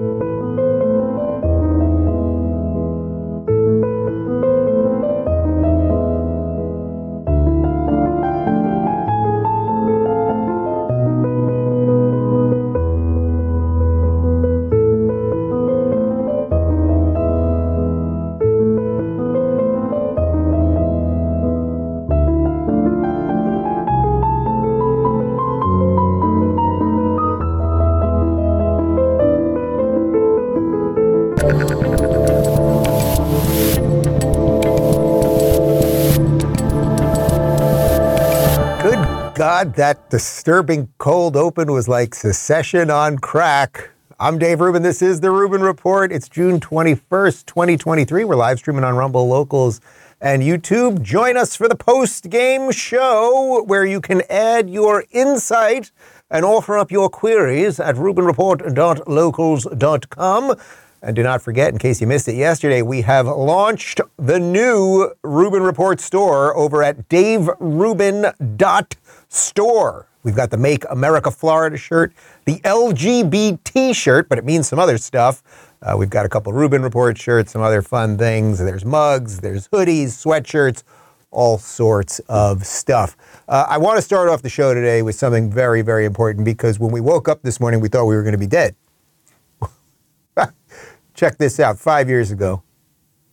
[0.00, 0.23] Good
[39.54, 43.90] God, that disturbing cold open was like Succession on crack.
[44.18, 44.82] I'm Dave Rubin.
[44.82, 46.10] This is the Rubin Report.
[46.10, 48.24] It's June 21st, 2023.
[48.24, 49.80] We're live streaming on Rumble Locals
[50.20, 51.02] and YouTube.
[51.02, 55.92] Join us for the post game show where you can add your insight
[56.28, 60.56] and offer up your queries at rubinreport.locals.com.
[61.04, 65.12] And do not forget, in case you missed it yesterday, we have launched the new
[65.22, 70.08] Rubin Report store over at daverubin.store.
[70.22, 72.14] We've got the Make America Florida shirt,
[72.46, 75.42] the LGBT shirt, but it means some other stuff.
[75.82, 78.58] Uh, we've got a couple Rubin Report shirts, some other fun things.
[78.58, 80.84] There's mugs, there's hoodies, sweatshirts,
[81.30, 83.14] all sorts of stuff.
[83.46, 86.78] Uh, I want to start off the show today with something very, very important because
[86.78, 88.74] when we woke up this morning, we thought we were going to be dead.
[91.14, 91.78] Check this out.
[91.78, 92.62] Five years ago,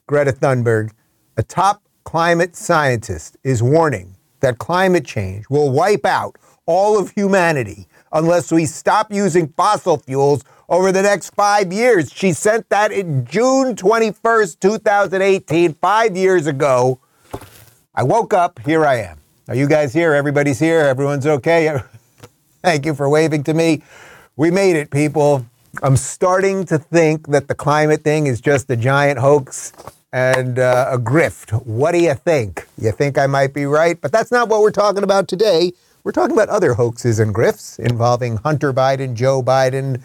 [0.08, 0.92] Greta Thunberg,
[1.36, 7.88] a top climate scientist, is warning that climate change will wipe out all of humanity
[8.14, 12.12] unless we stop using fossil fuels over the next five years.
[12.14, 17.00] She sent that in June 21st, 2018, five years ago.
[17.96, 19.18] I woke up, here I am.
[19.48, 20.14] Are you guys here?
[20.14, 20.82] Everybody's here.
[20.82, 21.82] Everyone's okay.
[22.62, 23.82] Thank you for waving to me.
[24.36, 25.46] We made it, people.
[25.82, 29.72] I'm starting to think that the climate thing is just a giant hoax
[30.12, 31.52] and uh, a grift.
[31.66, 32.68] What do you think?
[32.78, 34.00] You think I might be right?
[34.00, 35.72] But that's not what we're talking about today.
[36.04, 40.02] We're talking about other hoaxes and grifts involving Hunter Biden, Joe Biden,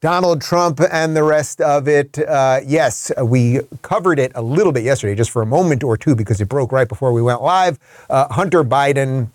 [0.00, 2.18] Donald Trump, and the rest of it.
[2.18, 6.16] Uh, yes, we covered it a little bit yesterday, just for a moment or two,
[6.16, 7.78] because it broke right before we went live.
[8.10, 9.28] Uh, Hunter Biden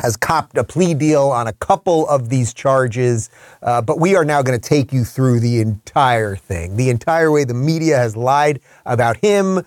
[0.00, 3.30] has copped a plea deal on a couple of these charges,
[3.62, 7.30] uh, but we are now going to take you through the entire thing, the entire
[7.30, 9.64] way the media has lied about him,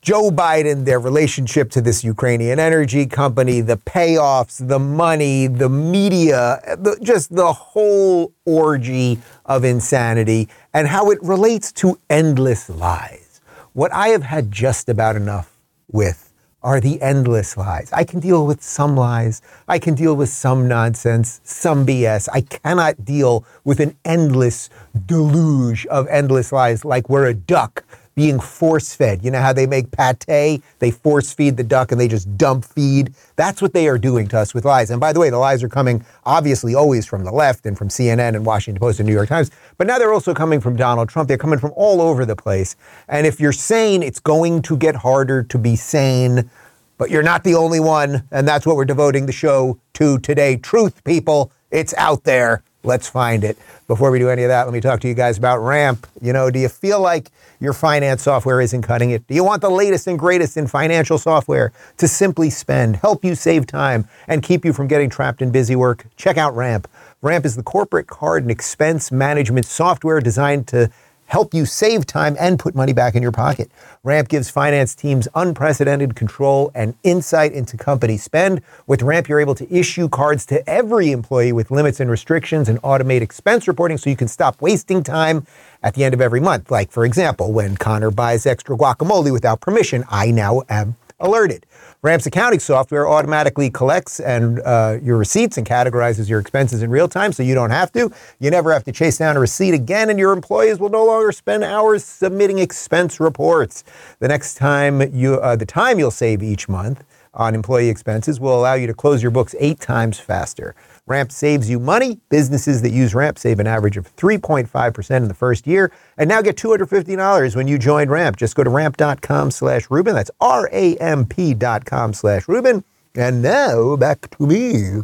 [0.00, 6.60] Joe Biden, their relationship to this Ukrainian energy company, the payoffs, the money, the media,
[6.78, 13.40] the, just the whole orgy of insanity, and how it relates to endless lies.
[13.72, 15.54] What I have had just about enough
[15.90, 16.27] with
[16.62, 17.92] are the endless lies.
[17.92, 19.40] I can deal with some lies.
[19.68, 22.28] I can deal with some nonsense, some BS.
[22.32, 24.68] I cannot deal with an endless
[25.06, 27.84] deluge of endless lies like we're a duck
[28.18, 29.24] being force fed.
[29.24, 30.60] You know how they make pate?
[30.80, 33.14] They force feed the duck and they just dump feed.
[33.36, 34.90] That's what they are doing to us with lies.
[34.90, 37.86] And by the way, the lies are coming obviously always from the left and from
[37.86, 41.08] CNN and Washington Post and New York Times, but now they're also coming from Donald
[41.08, 41.28] Trump.
[41.28, 42.74] They're coming from all over the place.
[43.06, 46.50] And if you're sane, it's going to get harder to be sane.
[46.96, 50.56] But you're not the only one, and that's what we're devoting the show to today.
[50.56, 52.64] Truth, people, it's out there.
[52.88, 53.58] Let's find it.
[53.86, 56.06] Before we do any of that, let me talk to you guys about Ramp.
[56.22, 59.26] You know, do you feel like your finance software isn't cutting it?
[59.26, 63.34] Do you want the latest and greatest in financial software to simply spend, help you
[63.34, 66.06] save time, and keep you from getting trapped in busy work?
[66.16, 66.88] Check out Ramp.
[67.20, 70.90] Ramp is the corporate card and expense management software designed to
[71.28, 73.70] help you save time and put money back in your pocket.
[74.02, 78.60] Ramp gives finance teams unprecedented control and insight into company spend.
[78.86, 82.80] With Ramp, you're able to issue cards to every employee with limits and restrictions and
[82.82, 85.46] automate expense reporting so you can stop wasting time
[85.82, 86.70] at the end of every month.
[86.70, 91.66] Like, for example, when Connor buys extra guacamole without permission, I now am alerted.
[92.00, 97.08] Ramp's accounting software automatically collects and uh, your receipts and categorizes your expenses in real
[97.08, 98.12] time, so you don't have to.
[98.38, 101.32] You never have to chase down a receipt again, and your employees will no longer
[101.32, 103.82] spend hours submitting expense reports.
[104.20, 107.02] The next time you, uh, the time you'll save each month
[107.34, 110.76] on employee expenses will allow you to close your books eight times faster.
[111.08, 112.20] Ramp saves you money.
[112.28, 115.90] Businesses that use Ramp save an average of 3.5% in the first year.
[116.16, 118.36] And now get $250 when you join Ramp.
[118.36, 120.14] Just go to ramp.com slash Rubin.
[120.14, 122.84] That's R-A-M-P dot com slash Rubin.
[123.14, 125.02] And now back to me.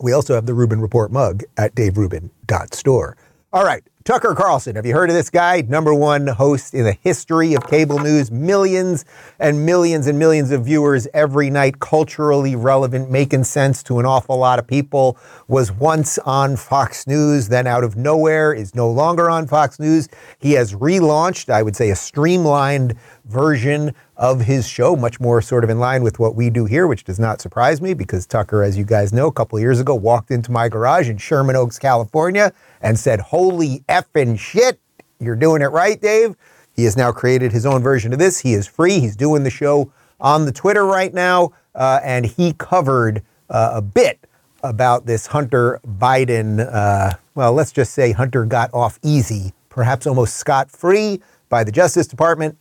[0.00, 3.16] We also have the Rubin Report mug at daverubin.store.
[3.52, 5.62] All right, Tucker Carlson, have you heard of this guy?
[5.62, 8.30] Number one host in the history of cable news.
[8.30, 9.06] Millions
[9.38, 14.36] and millions and millions of viewers every night, culturally relevant, making sense to an awful
[14.36, 15.16] lot of people.
[15.48, 20.10] Was once on Fox News, then out of nowhere, is no longer on Fox News.
[20.38, 25.64] He has relaunched, I would say, a streamlined version of his show, much more sort
[25.64, 28.62] of in line with what we do here, which does not surprise me because Tucker,
[28.62, 31.78] as you guys know, a couple years ago walked into my garage in Sherman Oaks,
[31.78, 34.78] California and said, Holy effing shit,
[35.18, 36.36] you're doing it right, Dave.
[36.72, 38.40] He has now created his own version of this.
[38.40, 38.98] He is free.
[38.98, 43.82] He's doing the show on the Twitter right now, uh, and he covered uh, a
[43.82, 44.18] bit
[44.62, 46.66] about this Hunter Biden.
[46.72, 51.72] Uh, well, let's just say Hunter got off easy, perhaps almost scot free by the
[51.72, 52.56] Justice Department.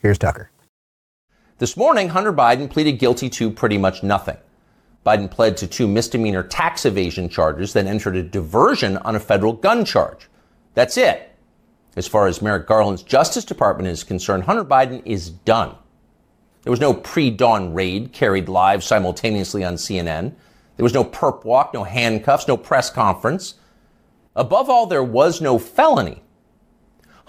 [0.00, 0.50] Here's Tucker.
[1.58, 4.38] This morning, Hunter Biden pleaded guilty to pretty much nothing.
[5.04, 9.52] Biden pled to two misdemeanor tax evasion charges, then entered a diversion on a federal
[9.52, 10.30] gun charge.
[10.72, 11.36] That's it.
[11.96, 15.74] As far as Merrick Garland's Justice Department is concerned, Hunter Biden is done.
[16.62, 20.32] There was no pre dawn raid carried live simultaneously on CNN.
[20.76, 23.56] There was no perp walk, no handcuffs, no press conference.
[24.34, 26.22] Above all, there was no felony.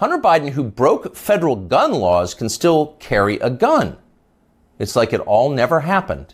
[0.02, 3.98] Hunter Biden, who broke federal gun laws, can still carry a gun.
[4.80, 6.34] It's like it all never happened.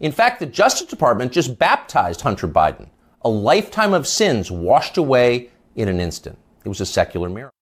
[0.00, 2.88] In fact, the Justice Department just baptized Hunter Biden,
[3.20, 6.38] a lifetime of sins washed away in an instant.
[6.64, 7.52] It was a secular miracle.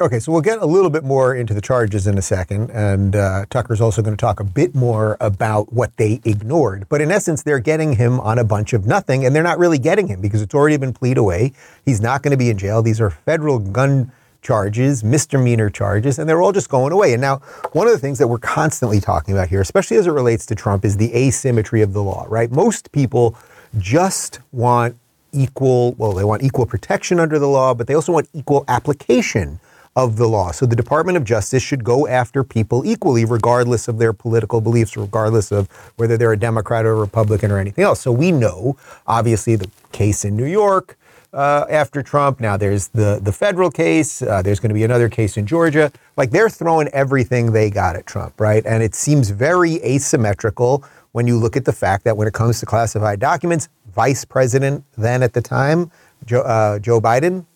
[0.00, 3.16] Okay, so we'll get a little bit more into the charges in a second, and
[3.16, 6.86] uh, Tucker's also going to talk a bit more about what they ignored.
[6.88, 9.78] But in essence, they're getting him on a bunch of nothing, and they're not really
[9.78, 11.54] getting him because it's already been plead away.
[11.84, 12.82] He's not going to be in jail.
[12.82, 17.12] These are federal gun charges, misdemeanor charges, and they're all just going away.
[17.12, 17.38] And now,
[17.72, 20.54] one of the things that we're constantly talking about here, especially as it relates to
[20.54, 22.50] Trump, is the asymmetry of the law, right?
[22.50, 23.36] Most people
[23.78, 24.96] just want
[25.32, 29.60] equal, well, they want equal protection under the law, but they also want equal application
[29.94, 30.50] of the law.
[30.50, 34.96] So the Department of Justice should go after people equally, regardless of their political beliefs,
[34.96, 38.00] regardless of whether they're a Democrat or a Republican or anything else.
[38.00, 40.96] So we know, obviously, the case in New York,
[41.32, 42.40] uh, after Trump.
[42.40, 44.22] Now there's the the federal case.
[44.22, 45.92] Uh, there's going to be another case in Georgia.
[46.16, 48.64] Like they're throwing everything they got at Trump, right?
[48.66, 52.60] And it seems very asymmetrical when you look at the fact that when it comes
[52.60, 55.90] to classified documents, Vice President then at the time,
[56.24, 57.46] Joe, uh, Joe Biden,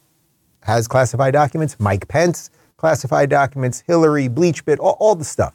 [0.63, 1.77] has classified documents.
[1.79, 3.83] Mike Pence classified documents.
[3.87, 5.55] Hillary, BleachBit, all, all the stuff.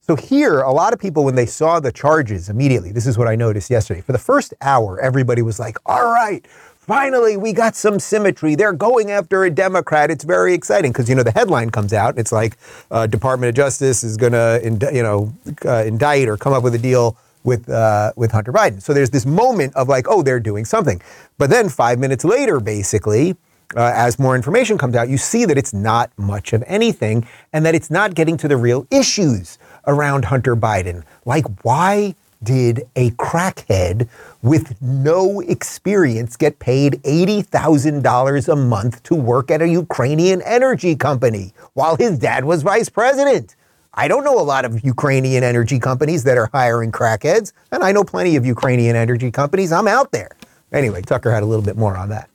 [0.00, 3.28] So here, a lot of people, when they saw the charges immediately, this is what
[3.28, 4.00] I noticed yesterday.
[4.00, 6.44] For the first hour, everybody was like, all right,
[6.82, 8.54] finally, we got some symmetry.
[8.54, 10.10] They're going after a Democrat.
[10.10, 12.18] It's very exciting because you know the headline comes out.
[12.18, 12.56] It's like
[12.90, 14.60] uh, Department of Justice is going to
[14.92, 15.32] you know
[15.64, 18.82] uh, indict or come up with a deal with uh, with Hunter Biden.
[18.82, 21.00] So there's this moment of like, oh, they're doing something.
[21.38, 23.36] But then five minutes later, basically.
[23.74, 27.64] Uh, as more information comes out, you see that it's not much of anything and
[27.64, 29.56] that it's not getting to the real issues
[29.86, 31.04] around Hunter Biden.
[31.24, 34.08] Like, why did a crackhead
[34.42, 41.52] with no experience get paid $80,000 a month to work at a Ukrainian energy company
[41.74, 43.56] while his dad was vice president.
[43.94, 47.92] I don't know a lot of Ukrainian energy companies that are hiring crackheads, and I
[47.92, 49.70] know plenty of Ukrainian energy companies.
[49.70, 50.30] I'm out there.
[50.72, 52.30] Anyway, Tucker had a little bit more on that.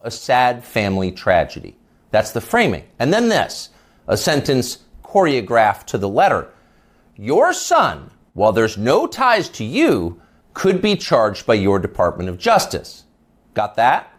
[0.00, 1.76] A sad family tragedy.
[2.10, 2.84] That's the framing.
[2.98, 3.70] And then this
[4.08, 6.48] a sentence choreographed to the letter.
[7.16, 10.22] Your son, while there's no ties to you,
[10.54, 13.02] could be charged by your Department of Justice.
[13.52, 14.12] Got that?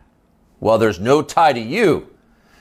[0.59, 2.09] Well, there's no tie to you.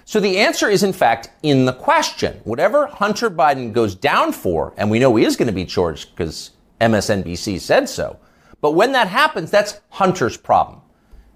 [0.04, 2.40] So the answer is, in fact, in the question.
[2.44, 6.10] Whatever Hunter Biden goes down for, and we know he is going to be charged
[6.10, 8.20] because MSNBC said so,
[8.60, 10.80] but when that happens, that's Hunter's problem.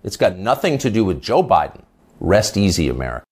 [0.05, 1.83] It's got nothing to do with Joe Biden.
[2.21, 3.25] Rest easy, America.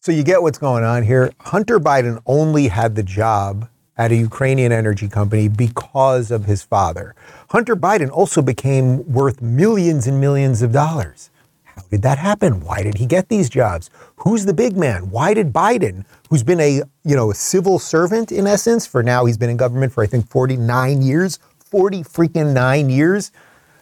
[0.00, 1.30] So you get what's going on here.
[1.40, 7.14] Hunter Biden only had the job at a Ukrainian energy company because of his father.
[7.50, 11.30] Hunter Biden also became worth millions and millions of dollars.
[11.64, 12.60] How did that happen?
[12.60, 13.90] Why did he get these jobs?
[14.16, 15.10] Who's the big man?
[15.10, 19.24] Why did Biden, who's been a, you know, a civil servant in essence for now,
[19.24, 23.32] he's been in government for I think 49 years, 40 freaking 9 years.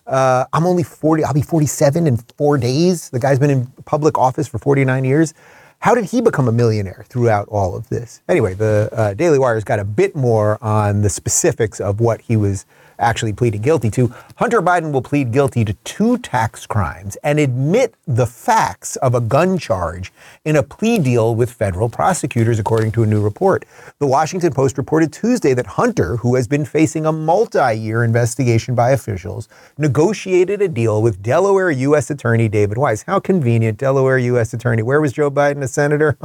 [0.06, 3.10] Uh, I'm only 40, I'll be 47 in 4 days.
[3.10, 5.34] The guy's been in public office for 49 years.
[5.80, 8.20] How did he become a millionaire throughout all of this?
[8.28, 12.36] Anyway, the uh, Daily Wire's got a bit more on the specifics of what he
[12.36, 12.66] was
[12.98, 14.12] actually pleading guilty to.
[14.36, 19.20] Hunter Biden will plead guilty to two tax crimes and admit the facts of a
[19.20, 20.12] gun charge
[20.44, 23.64] in a plea deal with federal prosecutors, according to a new report.
[23.98, 28.74] The Washington Post reported Tuesday that Hunter, who has been facing a multi year investigation
[28.74, 29.48] by officials,
[29.78, 32.10] negotiated a deal with Delaware U.S.
[32.10, 33.02] Attorney David Weiss.
[33.02, 34.54] How convenient, Delaware U.S.
[34.54, 34.82] Attorney.
[34.82, 36.18] Where was Joe Biden a senator?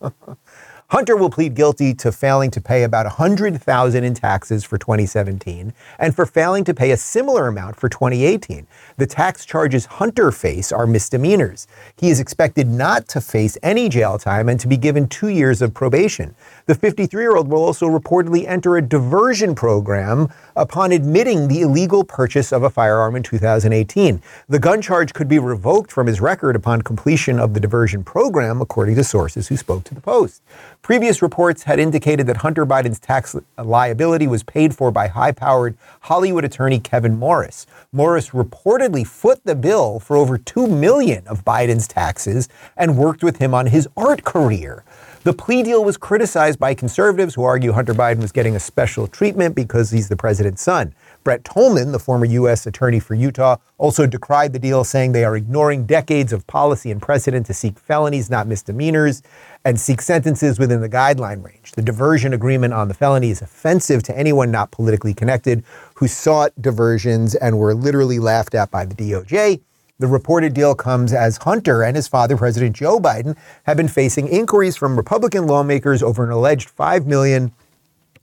[0.90, 6.16] Hunter will plead guilty to failing to pay about 100,000 in taxes for 2017 and
[6.16, 8.66] for failing to pay a similar amount for 2018.
[8.96, 11.68] The tax charges Hunter face are misdemeanors.
[11.96, 15.62] He is expected not to face any jail time and to be given 2 years
[15.62, 16.34] of probation.
[16.70, 22.62] The 53-year-old will also reportedly enter a diversion program upon admitting the illegal purchase of
[22.62, 24.22] a firearm in 2018.
[24.48, 28.60] The gun charge could be revoked from his record upon completion of the diversion program,
[28.60, 30.42] according to sources who spoke to the Post.
[30.80, 35.76] Previous reports had indicated that Hunter Biden's tax liability was paid for by high powered
[36.02, 37.66] Hollywood attorney Kevin Morris.
[37.90, 43.38] Morris reportedly foot the bill for over 2 million of Biden's taxes and worked with
[43.38, 44.84] him on his art career.
[45.22, 49.06] The plea deal was criticized by conservatives who argue Hunter Biden was getting a special
[49.06, 50.94] treatment because he's the president's son.
[51.24, 52.66] Brett Tolman, the former U.S.
[52.66, 57.02] Attorney for Utah, also decried the deal, saying they are ignoring decades of policy and
[57.02, 59.22] precedent to seek felonies, not misdemeanors,
[59.62, 61.72] and seek sentences within the guideline range.
[61.72, 65.64] The diversion agreement on the felony is offensive to anyone not politically connected
[65.96, 69.60] who sought diversions and were literally laughed at by the DOJ.
[70.00, 74.28] The reported deal comes as Hunter and his father, President Joe Biden, have been facing
[74.28, 77.52] inquiries from Republican lawmakers over an alleged $5 million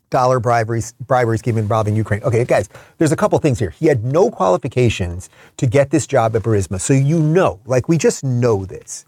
[0.10, 2.24] bribery, bribery scheme involving Ukraine.
[2.24, 2.68] Okay, guys,
[2.98, 3.70] there's a couple things here.
[3.70, 6.82] He had no qualifications to get this job at Burisma.
[6.82, 9.06] So you know, like we just know this,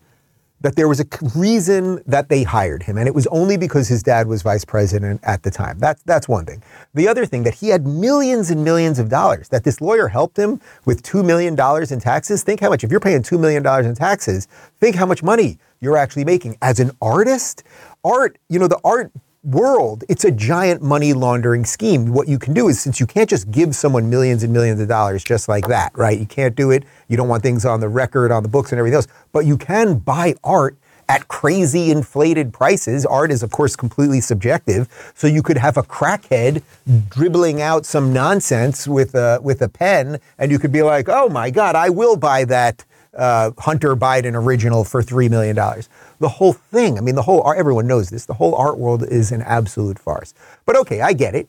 [0.62, 2.98] that there was a reason that they hired him.
[2.98, 5.80] And it was only because his dad was vice president at the time.
[5.80, 6.62] That's, that's one thing.
[6.94, 10.38] The other thing, that he had millions and millions of dollars, that this lawyer helped
[10.38, 11.54] him with $2 million
[11.92, 12.44] in taxes.
[12.44, 14.48] Think how much, if you're paying $2 million in taxes,
[14.80, 16.58] think how much money you're actually making.
[16.62, 17.64] As an artist,
[18.04, 19.12] art, you know, the art
[19.44, 22.14] world, it's a giant money laundering scheme.
[22.14, 24.88] What you can do is, since you can't just give someone millions and millions of
[24.88, 26.20] dollars just like that, right?
[26.20, 26.84] You can't do it.
[27.08, 29.08] You don't want things on the record, on the books, and everything else.
[29.32, 30.78] But you can buy art
[31.08, 33.06] at crazy inflated prices.
[33.06, 34.88] Art is, of course, completely subjective.
[35.16, 36.62] So you could have a crackhead
[37.10, 41.28] dribbling out some nonsense with a, with a pen, and you could be like, oh
[41.30, 42.86] my God, I will buy that
[43.20, 45.56] uh, Hunter Biden original for $3 million.
[45.56, 49.32] The whole thing, I mean, the whole, everyone knows this, the whole art world is
[49.32, 50.34] an absolute farce.
[50.66, 51.48] But okay, I get it.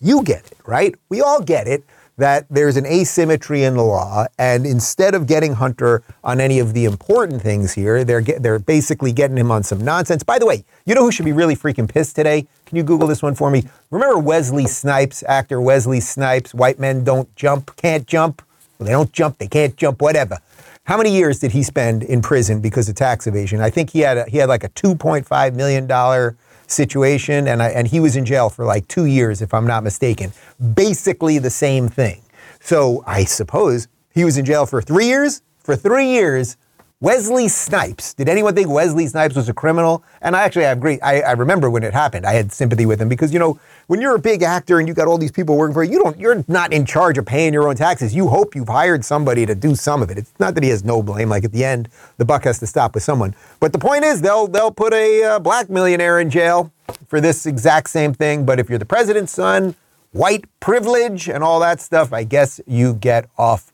[0.00, 0.94] You get it, right?
[1.08, 1.84] We all get it
[2.18, 6.74] that there's an asymmetry in the law, and instead of getting Hunter on any of
[6.74, 10.22] the important things here, they're get, they're basically getting him on some nonsense.
[10.22, 12.46] By the way, you know who should be really freaking pissed today?
[12.66, 13.64] Can you Google this one for me?
[13.90, 16.52] Remember Wesley Snipes, actor Wesley Snipes?
[16.52, 18.42] White men don't jump, can't jump.
[18.78, 20.38] Well, they don't jump, they can't jump, whatever.
[20.84, 23.60] How many years did he spend in prison because of tax evasion?
[23.60, 26.36] I think he had a, he had like a 2.5 million dollar
[26.66, 29.84] situation, and I, and he was in jail for like two years, if I'm not
[29.84, 30.32] mistaken.
[30.74, 32.22] Basically the same thing.
[32.58, 35.42] So I suppose he was in jail for three years.
[35.60, 36.56] For three years,
[37.02, 38.14] Wesley Snipes.
[38.14, 40.04] Did anyone think Wesley Snipes was a criminal?
[40.20, 42.24] And I actually have great, I, I, remember when it happened.
[42.24, 44.94] I had sympathy with him because, you know, when you're a big actor and you
[44.94, 47.52] got all these people working for you, you don't, you're not in charge of paying
[47.52, 48.14] your own taxes.
[48.14, 50.18] You hope you've hired somebody to do some of it.
[50.18, 51.28] It's not that he has no blame.
[51.28, 53.34] Like at the end, the buck has to stop with someone.
[53.58, 56.72] But the point is, they'll, they'll put a uh, black millionaire in jail
[57.08, 58.46] for this exact same thing.
[58.46, 59.74] But if you're the president's son,
[60.12, 63.71] white privilege and all that stuff, I guess you get off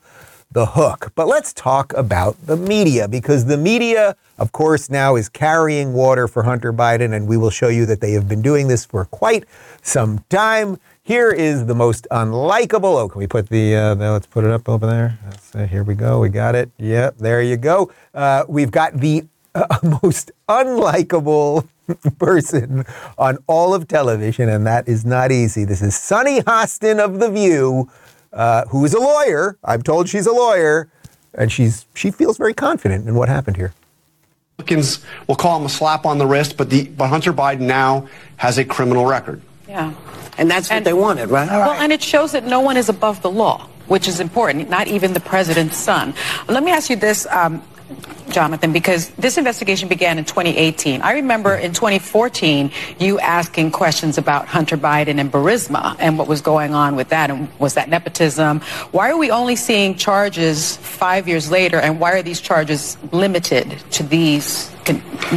[0.53, 1.13] the hook.
[1.15, 6.27] But let's talk about the media because the media, of course, now is carrying water
[6.27, 9.05] for Hunter Biden, and we will show you that they have been doing this for
[9.05, 9.45] quite
[9.83, 10.79] some time.
[11.03, 13.01] Here is the most unlikable.
[13.01, 15.19] Oh, can we put the, uh, let's put it up over there.
[15.55, 16.21] Uh, here we go.
[16.21, 16.71] We got it.
[16.79, 17.91] Yep, there you go.
[18.15, 19.25] Uh, we've got the
[19.55, 19.67] uh,
[20.03, 21.67] most unlikable
[22.19, 22.85] person
[23.17, 25.65] on all of television, and that is not easy.
[25.65, 27.91] This is Sunny Hostin of The View
[28.33, 29.59] uh, who is a lawyer.
[29.65, 30.89] I'm told she's a lawyer,
[31.35, 33.73] and she's she feels very confident in what happened here.
[34.59, 38.09] Republicans will call him a slap on the wrist, but the but Hunter Biden now
[38.37, 39.41] has a criminal record.
[39.69, 39.95] Yeah,
[40.37, 41.49] and that's and, what they wanted, right?
[41.49, 44.69] Well, and it shows that no one is above the law, which is important.
[44.69, 46.15] Not even the president's son.
[46.49, 47.27] Let me ask you this.
[47.27, 47.63] Um,
[48.39, 51.03] Jonathan, because this investigation began in 2018.
[51.03, 56.41] I remember in 2014 you asking questions about Hunter Biden and Burisma and what was
[56.41, 58.61] going on with that, and was that nepotism?
[58.93, 63.77] Why are we only seeing charges five years later, and why are these charges limited
[63.91, 64.71] to these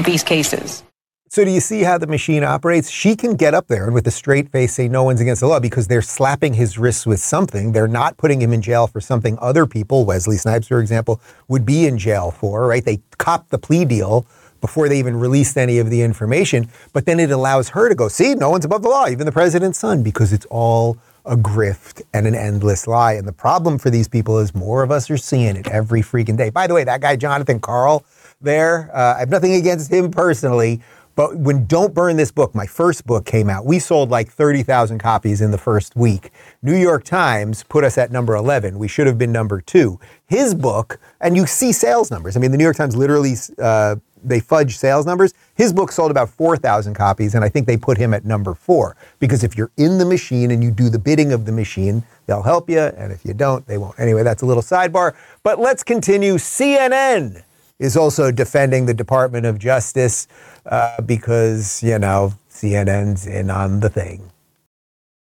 [0.06, 0.84] these cases?
[1.34, 2.90] So, do you see how the machine operates?
[2.90, 5.48] She can get up there and with a straight face say no one's against the
[5.48, 7.72] law because they're slapping his wrists with something.
[7.72, 11.66] They're not putting him in jail for something other people, Wesley Snipes, for example, would
[11.66, 12.84] be in jail for, right?
[12.84, 14.26] They copped the plea deal
[14.60, 16.68] before they even released any of the information.
[16.92, 19.32] But then it allows her to go, see, no one's above the law, even the
[19.32, 23.14] president's son, because it's all a grift and an endless lie.
[23.14, 26.36] And the problem for these people is more of us are seeing it every freaking
[26.36, 26.50] day.
[26.50, 28.04] By the way, that guy, Jonathan Karl,
[28.42, 30.82] there, uh, I have nothing against him personally,
[31.16, 35.00] but when Don't Burn This Book, my first book came out, we sold like 30,000
[35.00, 36.32] copies in the first week.
[36.62, 38.80] New York Times put us at number 11.
[38.80, 40.00] We should have been number two.
[40.28, 42.38] His book, and you see sales numbers.
[42.38, 45.34] I mean, the New York Times literally, uh, they fudge sales numbers.
[45.56, 48.96] His book sold about 4,000 copies, and I think they put him at number four.
[49.20, 52.44] Because if you're in the machine and you do the bidding of the machine, they'll
[52.44, 52.80] help you.
[52.80, 54.00] And if you don't, they won't.
[54.00, 55.16] Anyway, that's a little sidebar.
[55.44, 56.36] But let's continue.
[56.36, 57.44] CNN
[57.82, 60.28] is also defending the Department of Justice
[60.66, 64.32] uh, because, you know, CNN's in on the thing.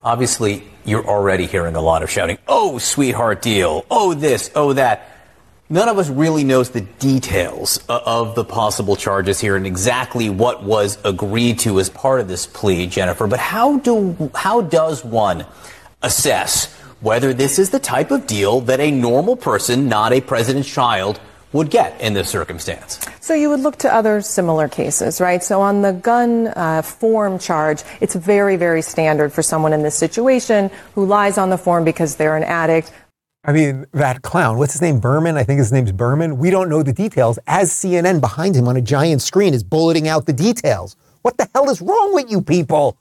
[0.02, 5.10] Obviously, you're already hearing a lot of shouting, oh, sweetheart deal, oh, this, oh, that.
[5.70, 10.64] None of us really knows the details of the possible charges here and exactly what
[10.64, 13.28] was agreed to as part of this plea, Jennifer.
[13.28, 15.46] But how do how does one
[16.02, 20.70] assess whether this is the type of deal that a normal person, not a president's
[20.70, 21.20] child,
[21.54, 23.00] would get in this circumstance?
[23.22, 25.42] So you would look to other similar cases, right?
[25.42, 29.96] So on the gun uh, form charge, it's very, very standard for someone in this
[29.96, 32.92] situation who lies on the form because they're an addict.
[33.46, 35.00] I mean, that clown, what's his name?
[35.00, 35.38] Berman?
[35.38, 36.38] I think his name's Berman.
[36.38, 40.08] We don't know the details as CNN behind him on a giant screen is bulleting
[40.08, 40.96] out the details.
[41.24, 42.98] What the hell is wrong with you people?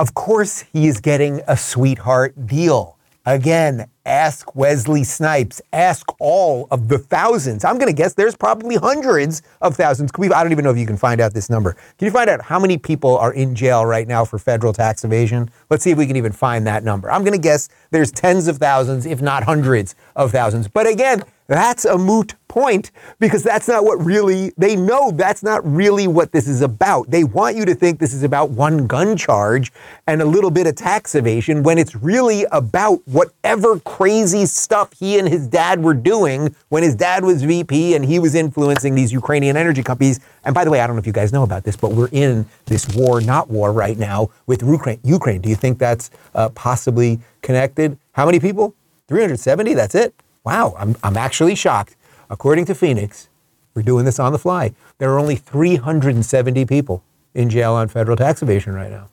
[0.00, 2.98] Of course, he is getting a sweetheart deal.
[3.24, 5.60] Again, ask Wesley Snipes.
[5.72, 7.64] Ask all of the thousands.
[7.64, 10.10] I'm going to guess there's probably hundreds of thousands.
[10.18, 11.72] I don't even know if you can find out this number.
[11.98, 15.04] Can you find out how many people are in jail right now for federal tax
[15.04, 15.50] evasion?
[15.70, 17.10] Let's see if we can even find that number.
[17.10, 20.68] I'm going to guess there's tens of thousands, if not hundreds of thousands.
[20.68, 25.60] But again, that's a moot point because that's not what really, they know that's not
[25.70, 27.10] really what this is about.
[27.10, 29.72] They want you to think this is about one gun charge
[30.06, 35.18] and a little bit of tax evasion when it's really about whatever crazy stuff he
[35.18, 39.12] and his dad were doing when his dad was VP and he was influencing these
[39.12, 40.18] Ukrainian energy companies.
[40.46, 42.08] And by the way, I don't know if you guys know about this, but we're
[42.10, 44.98] in this war, not war right now with Ukraine.
[45.04, 45.42] Ukraine.
[45.42, 47.98] Do you think that's uh, possibly connected?
[48.12, 48.74] How many people?
[49.08, 49.74] 370?
[49.74, 50.14] That's it?
[50.42, 51.94] Wow, I'm, I'm actually shocked.
[52.30, 53.28] According to Phoenix,
[53.74, 54.72] we're doing this on the fly.
[54.96, 59.10] There are only 370 people in jail on federal tax evasion right now.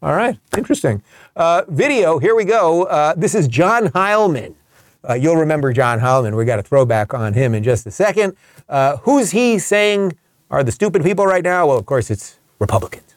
[0.00, 1.02] All right, interesting.
[1.34, 2.84] Uh, video, here we go.
[2.84, 4.54] Uh, this is John Heilemann.
[5.08, 6.36] Uh, you'll remember John Heilemann.
[6.36, 8.36] We got a throwback on him in just a second.
[8.68, 10.16] Uh, who's he saying
[10.50, 11.66] are the stupid people right now?
[11.66, 13.14] Well, of course, it's Republicans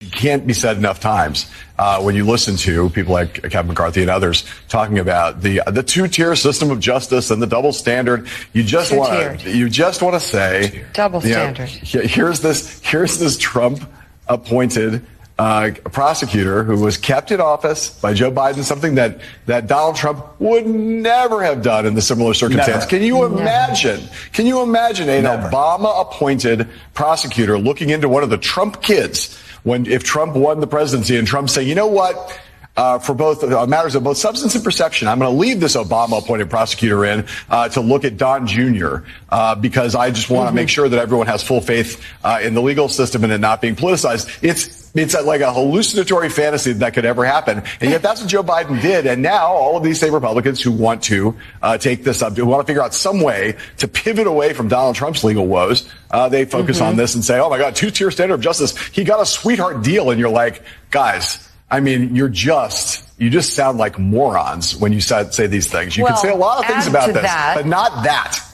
[0.00, 4.00] It can't be said enough times uh, when you listen to people like Kevin McCarthy
[4.00, 8.28] and others talking about the the two tier system of justice and the double standard.
[8.52, 11.68] You just want to you just want to say double standard.
[11.68, 13.82] Know, here's this here's this Trump
[14.28, 15.04] appointed
[15.40, 20.22] uh, prosecutor who was kept in office by Joe Biden, something that, that Donald Trump
[20.38, 22.84] would never have done in the similar circumstance.
[22.84, 22.90] Never.
[22.90, 24.00] Can you imagine?
[24.00, 24.12] Never.
[24.34, 29.86] Can you imagine an Obama appointed prosecutor looking into one of the Trump kids when
[29.86, 32.38] if Trump won the presidency and Trump saying, you know what?
[32.76, 35.08] Uh, for both uh, matters of both substance and perception.
[35.08, 38.98] I'm going to leave this Obama-appointed prosecutor in uh, to look at Don Jr.
[39.28, 40.56] Uh, because I just want to mm-hmm.
[40.56, 43.60] make sure that everyone has full faith uh, in the legal system and it not
[43.60, 44.38] being politicized.
[44.42, 47.62] It's it's like a hallucinatory fantasy that could ever happen.
[47.80, 49.06] And yet that's what Joe Biden did.
[49.06, 52.46] And now all of these same Republicans who want to uh, take this up, who
[52.46, 56.28] want to figure out some way to pivot away from Donald Trump's legal woes, uh,
[56.28, 56.86] they focus mm-hmm.
[56.86, 58.76] on this and say, oh my God, two tier standard of justice.
[58.88, 60.10] He got a sweetheart deal.
[60.10, 65.00] And you're like, guys, I mean, you're just, you just sound like morons when you
[65.00, 65.96] say, say these things.
[65.96, 68.44] You well, can say a lot of things about this, that, but not that.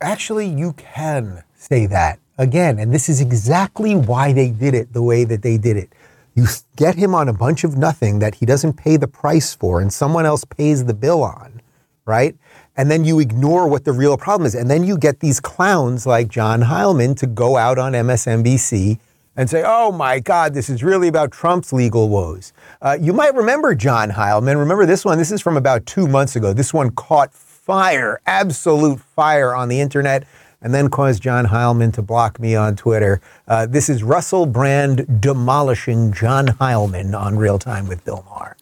[0.00, 2.78] Actually, you can say that again.
[2.78, 5.92] And this is exactly why they did it the way that they did it.
[6.34, 9.80] You get him on a bunch of nothing that he doesn't pay the price for
[9.80, 11.62] and someone else pays the bill on,
[12.06, 12.34] right?
[12.76, 14.54] And then you ignore what the real problem is.
[14.54, 18.98] And then you get these clowns like John Heilemann to go out on MSNBC
[19.36, 22.52] and say, oh my God, this is really about Trump's legal woes.
[22.82, 24.58] Uh, you might remember John Heilemann.
[24.58, 25.18] Remember this one?
[25.18, 26.52] This is from about two months ago.
[26.52, 30.26] This one caught fire, absolute fire on the internet
[30.64, 33.20] and then caused John Heilemann to block me on Twitter.
[33.46, 38.56] Uh, this is Russell Brand demolishing John Heilemann on Real Time with Bill Maher.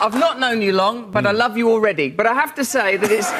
[0.00, 1.38] I've not known you long, but I hmm.
[1.38, 2.10] love you already.
[2.10, 3.30] But I have to say that it's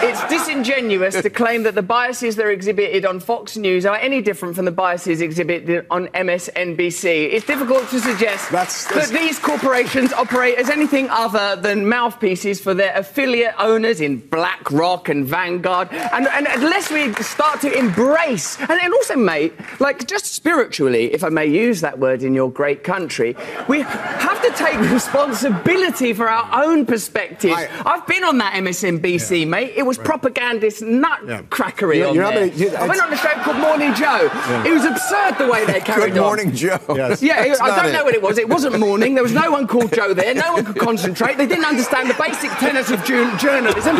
[0.00, 4.22] it's disingenuous to claim that the biases that are exhibited on Fox News are any
[4.22, 7.32] different from the biases exhibited on MSNBC.
[7.32, 12.60] It's difficult to suggest That's- that's- that these corporations operate as anything other than mouthpieces
[12.60, 15.88] for their affiliate owners in BlackRock and Vanguard.
[15.90, 21.24] And, and unless we start to embrace, and, and also, mate, like just spiritually, if
[21.24, 23.34] I may use that word in your great country,
[23.66, 27.52] we have to take responsibility for our own perspective.
[27.52, 29.72] I- I've been on that MSNBC, mate.
[29.76, 32.46] It was propagandist nutcrackery You're- on you're there.
[32.46, 34.30] you- I went on a show called Morning Joe.
[34.66, 36.24] It was absurd the way they carried Good on.
[36.24, 36.78] morning, Joe.
[36.94, 37.22] Yes.
[37.22, 38.38] Yeah, That's I don't know what it was.
[38.38, 39.14] It wasn't morning.
[39.14, 40.34] There was no one called Joe there.
[40.34, 41.38] No one could concentrate.
[41.38, 43.96] They didn't understand the basic tenets of jour- journalism.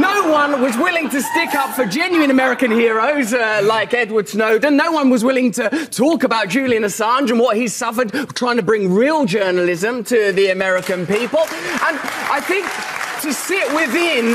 [0.00, 4.76] No one was willing to stick up for genuine American heroes uh, like Edward Snowden.
[4.76, 8.62] No one was willing to talk about Julian Assange and what he's suffered trying to
[8.62, 11.40] bring real journalism to the American people.
[11.40, 11.98] And
[12.30, 12.66] I think
[13.22, 14.32] to sit within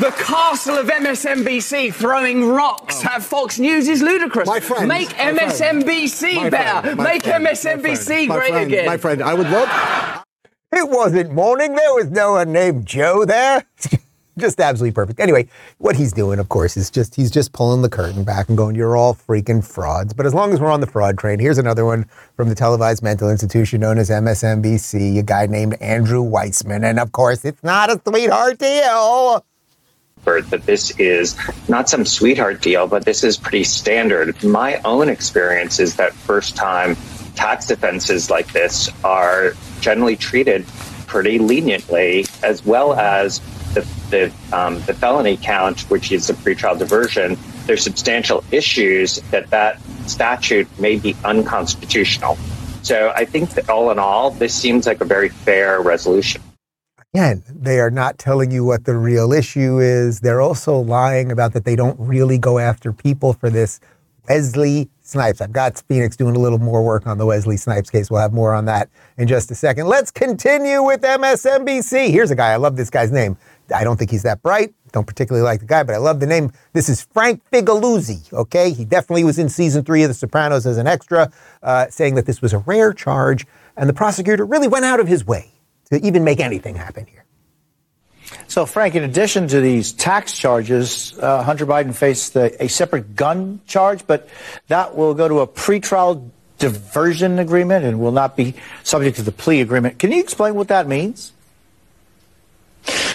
[0.00, 3.10] the castle of MSNBC throwing rocks oh.
[3.14, 4.46] at Fox News is ludicrous.
[4.46, 5.32] My friend, Make my.
[5.32, 6.96] MSNBC My better.
[6.96, 8.86] my Make friend, MSNBC my great friend, again.
[8.86, 10.24] My friend, I would love.
[10.72, 11.74] It wasn't morning.
[11.74, 13.64] There was no one named Joe there.
[14.38, 15.20] just absolutely perfect.
[15.20, 15.48] Anyway,
[15.78, 18.74] what he's doing, of course, is just he's just pulling the curtain back and going,
[18.74, 21.84] "You're all freaking frauds." But as long as we're on the fraud train, here's another
[21.84, 25.18] one from the televised mental institution known as MSNBC.
[25.18, 29.44] A guy named Andrew Weissman, and of course, it's not a sweetheart deal.
[30.24, 31.36] That this is
[31.70, 34.42] not some sweetheart deal, but this is pretty standard.
[34.44, 36.96] My own experience is that first time
[37.34, 40.66] tax offenses like this are generally treated
[41.06, 43.40] pretty leniently, as well as
[43.74, 47.38] the, the, um, the felony count, which is a pretrial diversion.
[47.66, 52.36] There's substantial issues that that statute may be unconstitutional.
[52.82, 56.42] So I think that all in all, this seems like a very fair resolution.
[57.14, 60.20] Again, they are not telling you what the real issue is.
[60.20, 63.80] They're also lying about that they don't really go after people for this.
[64.28, 65.40] Wesley Snipes.
[65.40, 68.10] I've got Phoenix doing a little more work on the Wesley Snipes case.
[68.10, 69.86] We'll have more on that in just a second.
[69.86, 72.10] Let's continue with MSNBC.
[72.10, 72.52] Here's a guy.
[72.52, 73.38] I love this guy's name.
[73.74, 74.74] I don't think he's that bright.
[74.92, 76.52] Don't particularly like the guy, but I love the name.
[76.72, 78.32] This is Frank Figliuzzi.
[78.32, 81.30] Okay, he definitely was in season three of The Sopranos as an extra,
[81.62, 85.08] uh, saying that this was a rare charge, and the prosecutor really went out of
[85.08, 85.50] his way
[85.90, 87.24] to even make anything happen here.
[88.46, 93.16] So, Frank, in addition to these tax charges, uh, Hunter Biden faced a, a separate
[93.16, 94.28] gun charge, but
[94.68, 98.54] that will go to a pretrial diversion agreement and will not be
[98.84, 99.98] subject to the plea agreement.
[99.98, 101.32] Can you explain what that means?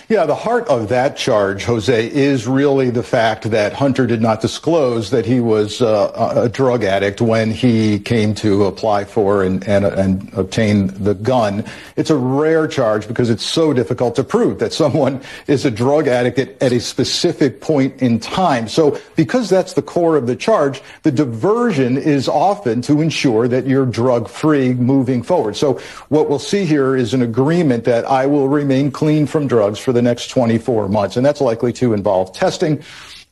[0.09, 4.41] Yeah, the heart of that charge, Jose, is really the fact that Hunter did not
[4.41, 9.67] disclose that he was uh, a drug addict when he came to apply for and,
[9.67, 11.65] and, and obtain the gun.
[11.95, 16.07] It's a rare charge because it's so difficult to prove that someone is a drug
[16.07, 18.67] addict at, at a specific point in time.
[18.67, 23.65] So because that's the core of the charge, the diversion is often to ensure that
[23.65, 25.55] you're drug free moving forward.
[25.55, 29.62] So what we'll see here is an agreement that I will remain clean from drugs
[29.71, 32.83] for the next 24 months, and that's likely to involve testing.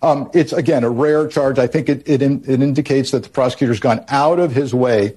[0.02, 1.60] Um, it's again a rare charge.
[1.60, 5.16] I think it, it, it indicates that the prosecutor's gone out of his way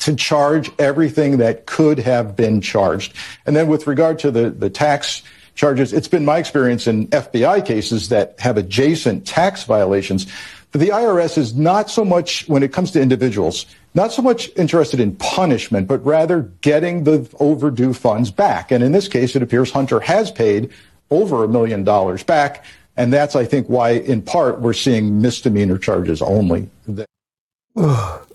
[0.00, 3.14] to charge everything that could have been charged.
[3.46, 5.22] And then with regard to the, the tax
[5.54, 10.26] charges, it's been my experience in FBI cases that have adjacent tax violations.
[10.72, 15.00] The IRS is not so much, when it comes to individuals, not so much interested
[15.00, 18.70] in punishment, but rather getting the overdue funds back.
[18.70, 20.70] And in this case, it appears Hunter has paid
[21.10, 22.64] over a million dollars back.
[22.96, 26.68] And that's, I think, why, in part, we're seeing misdemeanor charges only.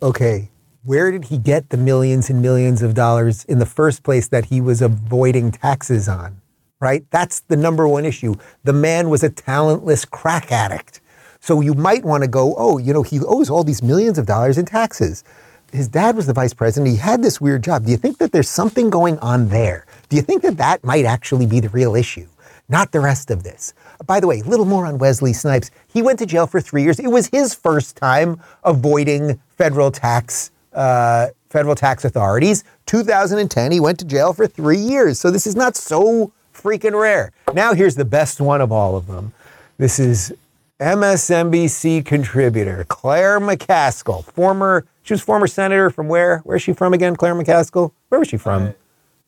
[0.02, 0.50] okay,
[0.84, 4.46] where did he get the millions and millions of dollars in the first place that
[4.46, 6.42] he was avoiding taxes on?
[6.82, 7.06] Right?
[7.12, 8.36] That's the number one issue.
[8.64, 11.00] The man was a talentless crack addict.
[11.46, 14.26] So you might want to go, oh, you know, he owes all these millions of
[14.26, 15.24] dollars in taxes.
[15.72, 16.92] His dad was the vice president.
[16.92, 17.86] He had this weird job.
[17.86, 19.86] Do you think that there's something going on there?
[20.10, 22.26] Do you think that that might actually be the real issue?
[22.68, 23.76] Not the rest of this.
[24.08, 25.70] By the way, a little more on Wesley Snipes.
[25.88, 27.00] He went to jail for three years.
[27.00, 32.64] It was his first time avoiding federal tax, uh, federal tax authorities.
[32.88, 35.20] 2010, he went to jail for three years.
[35.20, 37.34] So this is not so freaking rare.
[37.54, 39.32] Now here's the best one of all of them.
[39.78, 40.34] This is
[40.80, 44.86] MSNBC contributor Claire McCaskill, former.
[45.04, 46.40] She was former senator from where?
[46.40, 47.16] Where's she from again?
[47.16, 47.92] Claire McCaskill.
[48.10, 48.74] Where was she from?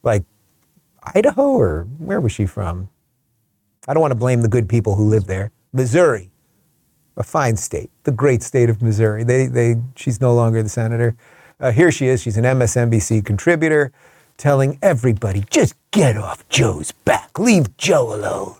[0.04, 0.24] Like
[1.16, 2.90] Idaho or where was she from?
[3.88, 5.52] I don't want to blame the good people who live there.
[5.72, 6.32] Missouri,
[7.16, 9.24] a fine state, the great state of Missouri.
[9.24, 11.16] They, they, she's no longer the senator.
[11.60, 12.22] Uh, here she is.
[12.22, 13.92] She's an MSNBC contributor.
[14.38, 18.56] telling everybody just get off Joe's back, leave Joe alone.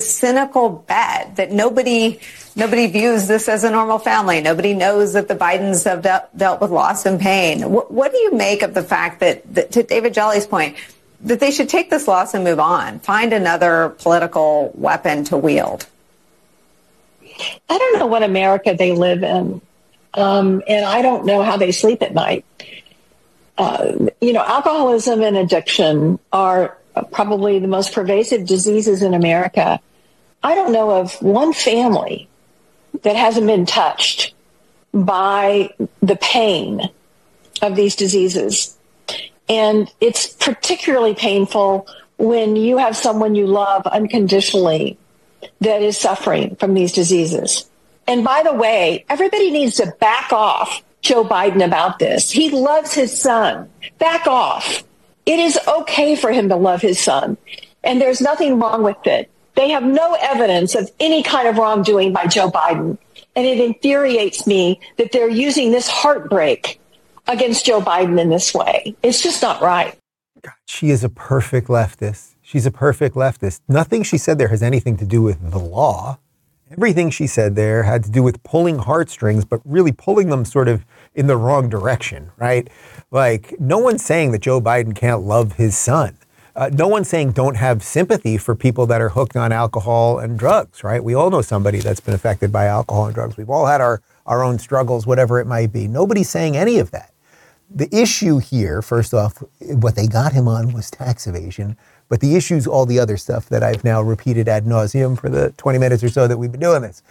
[0.00, 2.20] Cynical bet that nobody
[2.54, 4.40] nobody views this as a normal family.
[4.40, 7.68] Nobody knows that the Bidens have dealt, dealt with loss and pain.
[7.70, 10.76] What, what do you make of the fact that, that, to David Jolly's point,
[11.22, 15.86] that they should take this loss and move on, find another political weapon to wield?
[17.68, 19.60] I don't know what America they live in,
[20.14, 22.44] um, and I don't know how they sleep at night.
[23.56, 26.76] Uh, you know, alcoholism and addiction are
[27.10, 29.80] probably the most pervasive diseases in America.
[30.42, 32.28] I don't know of one family
[33.02, 34.34] that hasn't been touched
[34.92, 35.70] by
[36.00, 36.90] the pain
[37.62, 38.76] of these diseases.
[39.48, 41.86] And it's particularly painful
[42.18, 44.98] when you have someone you love unconditionally
[45.60, 47.68] that is suffering from these diseases.
[48.06, 52.30] And by the way, everybody needs to back off Joe Biden about this.
[52.30, 53.70] He loves his son.
[53.98, 54.82] Back off.
[55.26, 57.36] It is okay for him to love his son.
[57.84, 59.30] And there's nothing wrong with it.
[59.58, 62.96] They have no evidence of any kind of wrongdoing by Joe Biden.
[63.34, 66.80] And it infuriates me that they're using this heartbreak
[67.26, 68.94] against Joe Biden in this way.
[69.02, 69.98] It's just not right.
[70.66, 72.36] She is a perfect leftist.
[72.40, 73.60] She's a perfect leftist.
[73.66, 76.20] Nothing she said there has anything to do with the law.
[76.70, 80.68] Everything she said there had to do with pulling heartstrings, but really pulling them sort
[80.68, 82.70] of in the wrong direction, right?
[83.10, 86.16] Like, no one's saying that Joe Biden can't love his son.
[86.58, 90.36] Uh, no one's saying don't have sympathy for people that are hooked on alcohol and
[90.36, 91.04] drugs, right?
[91.04, 93.36] We all know somebody that's been affected by alcohol and drugs.
[93.36, 95.86] We've all had our, our own struggles, whatever it might be.
[95.86, 97.12] Nobody's saying any of that.
[97.70, 101.76] The issue here, first off, what they got him on was tax evasion.
[102.08, 105.52] But the issue's all the other stuff that I've now repeated ad nauseum for the
[105.58, 107.04] 20 minutes or so that we've been doing this.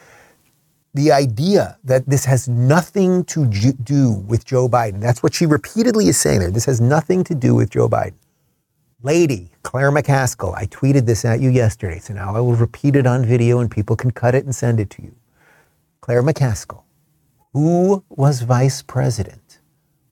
[0.93, 6.09] The idea that this has nothing to do with Joe Biden, that's what she repeatedly
[6.09, 6.51] is saying there.
[6.51, 8.15] This has nothing to do with Joe Biden.
[9.03, 13.05] Lady, Claire McCaskill, I tweeted this at you yesterday, so now I will repeat it
[13.05, 15.15] on video and people can cut it and send it to you.
[16.01, 16.81] Claire McCaskill,
[17.53, 19.59] who was vice president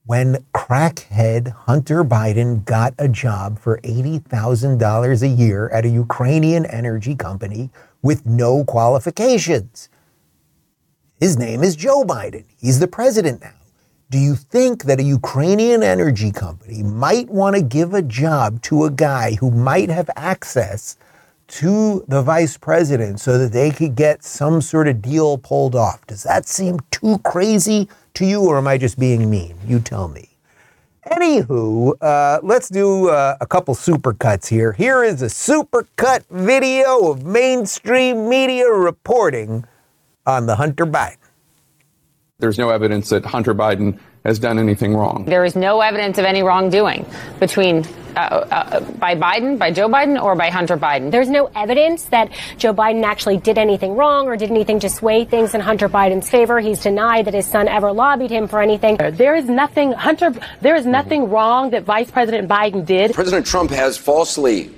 [0.05, 7.15] when crackhead Hunter Biden got a job for $80,000 a year at a Ukrainian energy
[7.15, 7.71] company
[8.03, 9.89] with no qualifications.
[11.19, 12.45] His name is Joe Biden.
[12.55, 13.64] He's the president now.
[14.11, 18.83] Do you think that a Ukrainian energy company might want to give a job to
[18.85, 20.95] a guy who might have access
[21.47, 26.05] to the vice president so that they could get some sort of deal pulled off?
[26.05, 29.57] Does that seem too crazy to you, or am I just being mean?
[29.65, 30.29] You tell me.
[31.07, 34.73] Anywho, uh, let's do uh, a couple supercuts here.
[34.73, 39.65] Here is a supercut video of mainstream media reporting
[40.27, 41.17] on the Hunter Biden.
[42.37, 45.23] There's no evidence that Hunter Biden has done anything wrong.
[45.23, 47.05] There is no evidence of any wrongdoing
[47.39, 47.85] between
[48.17, 51.11] uh, uh, by Biden, by Joe Biden, or by Hunter Biden.
[51.11, 55.23] There's no evidence that Joe Biden actually did anything wrong or did anything to sway
[55.23, 56.59] things in Hunter Biden's favor.
[56.59, 58.97] He's denied that his son ever lobbied him for anything.
[58.97, 60.33] There is nothing, Hunter.
[60.59, 63.13] There is nothing wrong that Vice President Biden did.
[63.13, 64.71] President Trump has falsely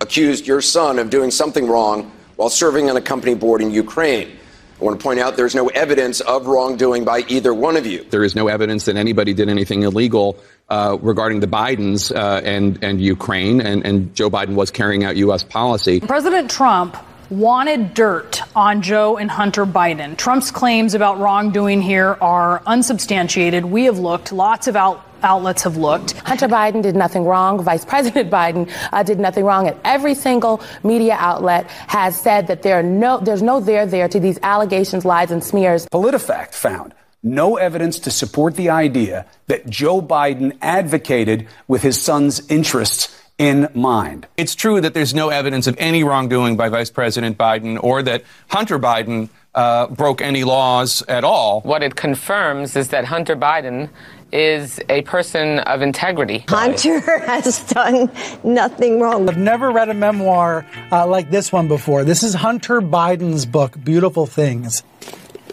[0.00, 4.36] accused your son of doing something wrong while serving on a company board in Ukraine.
[4.80, 8.04] I want to point out there's no evidence of wrongdoing by either one of you.
[8.04, 10.38] There is no evidence that anybody did anything illegal
[10.68, 15.16] uh, regarding the Bidens uh, and and Ukraine, and, and Joe Biden was carrying out
[15.16, 15.42] U.S.
[15.42, 16.00] policy.
[16.00, 16.96] President Trump
[17.30, 20.16] wanted dirt on Joe and Hunter Biden.
[20.16, 23.64] Trump's claims about wrongdoing here are unsubstantiated.
[23.64, 26.12] We have looked, lots of out, outlets have looked.
[26.18, 27.62] Hunter Biden did nothing wrong.
[27.62, 29.68] Vice President Biden uh, did nothing wrong.
[29.68, 34.08] And every single media outlet has said that there are no, there's no there there
[34.08, 35.86] to these allegations, lies, and smears.
[35.86, 42.48] PolitiFact found no evidence to support the idea that Joe Biden advocated with his son's
[42.50, 44.26] interests in mind.
[44.36, 48.24] It's true that there's no evidence of any wrongdoing by Vice President Biden or that
[48.48, 51.60] Hunter Biden uh, broke any laws at all.
[51.62, 53.90] What it confirms is that Hunter Biden
[54.32, 56.44] is a person of integrity.
[56.48, 58.10] Hunter has done
[58.44, 59.28] nothing wrong.
[59.28, 62.04] I've never read a memoir uh, like this one before.
[62.04, 64.82] This is Hunter Biden's book, Beautiful Things.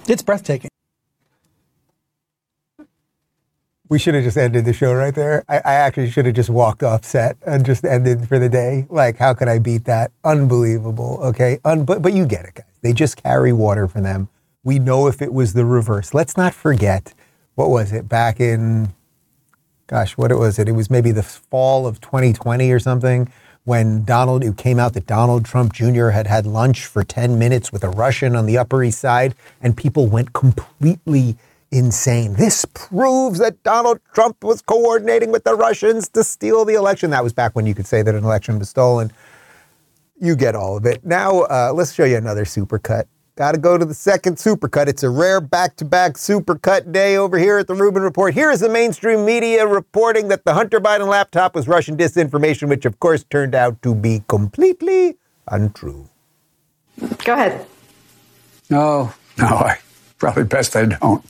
[0.08, 0.70] It's breathtaking.
[3.88, 5.44] We should have just ended the show right there.
[5.48, 8.88] I, I actually should have just walked off set and just ended for the day.
[8.90, 10.12] Like, how could I beat that?
[10.24, 11.20] Unbelievable.
[11.22, 11.60] Okay.
[11.64, 12.66] Un- but, but you get it, guys.
[12.82, 14.30] They just carry water for them.
[14.64, 16.14] We know if it was the reverse.
[16.14, 17.14] Let's not forget,
[17.54, 18.94] what was it, back in,
[19.86, 20.68] gosh, what was it?
[20.68, 23.32] It was maybe the fall of 2020 or something
[23.66, 26.10] when Donald, it came out that Donald Trump Jr.
[26.10, 29.76] had had lunch for 10 minutes with a Russian on the Upper East Side, and
[29.76, 31.36] people went completely
[31.72, 32.34] insane.
[32.34, 37.10] This proves that Donald Trump was coordinating with the Russians to steal the election.
[37.10, 39.12] That was back when you could say that an election was stolen.
[40.20, 41.06] You get all of it.
[41.06, 43.06] Now, uh, let's show you another supercut.
[43.36, 44.88] Got to go to the second supercut.
[44.88, 48.34] It's a rare back to back supercut day over here at the Rubin Report.
[48.34, 52.86] Here is the mainstream media reporting that the Hunter Biden laptop was Russian disinformation, which
[52.86, 55.18] of course turned out to be completely
[55.50, 56.08] untrue.
[57.26, 57.68] Go ahead.
[58.70, 59.80] No, no, I
[60.18, 61.26] probably best I don't.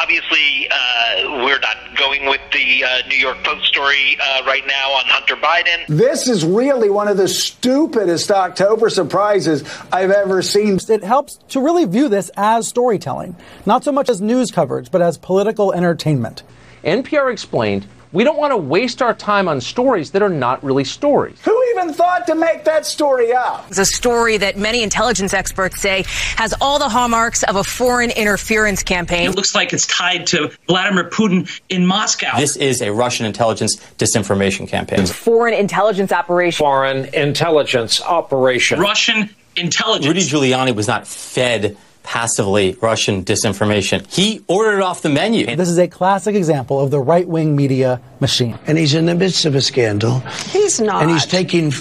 [0.00, 4.92] Obviously, uh, we're not going with the uh, New York Post story uh, right now
[4.92, 5.86] on Hunter Biden.
[5.88, 10.78] This is really one of the stupidest October surprises I've ever seen.
[10.88, 15.02] It helps to really view this as storytelling, not so much as news coverage, but
[15.02, 16.42] as political entertainment.
[16.84, 20.84] NPR explained we don't want to waste our time on stories that are not really
[20.84, 21.38] stories.
[21.42, 23.66] Who even thought to make that story up?
[23.68, 26.04] It's a story that many intelligence experts say
[26.36, 29.30] has all the hallmarks of a foreign interference campaign.
[29.30, 32.36] It looks like it's tied to Vladimir Putin in Moscow.
[32.36, 35.06] This is a Russian intelligence disinformation campaign.
[35.06, 36.58] Foreign intelligence operation.
[36.58, 38.80] Foreign intelligence operation.
[38.80, 40.06] Russian intelligence.
[40.06, 44.06] Rudy Giuliani was not fed passively Russian disinformation.
[44.12, 45.54] He ordered it off the menu.
[45.56, 48.58] This is a classic example of the right wing media machine.
[48.66, 50.20] And he's in the midst of a scandal.
[50.50, 51.02] He's not.
[51.02, 51.72] And he's taking.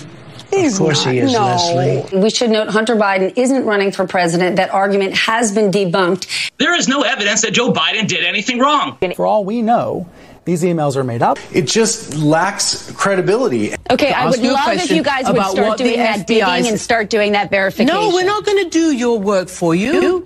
[0.49, 1.13] He's of course not.
[1.13, 1.41] he is, no.
[1.41, 2.19] Leslie.
[2.19, 4.55] We should note Hunter Biden isn't running for president.
[4.55, 6.51] That argument has been debunked.
[6.57, 8.97] There is no evidence that Joe Biden did anything wrong.
[9.15, 10.09] For all we know,
[10.47, 11.37] these emails are made up.
[11.53, 13.75] It just lacks credibility.
[13.91, 17.33] Okay, I would love if you guys would start doing that digging and start doing
[17.33, 17.93] that verification.
[17.93, 20.25] No, we're not going to do your work for you.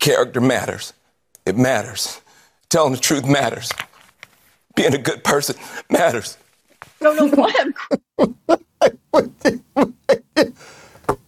[0.00, 0.92] Character matters.
[1.44, 2.20] It matters.
[2.68, 3.72] Telling the truth matters.
[4.76, 5.56] Being a good person
[5.90, 6.38] matters.
[7.00, 7.74] No, no, what?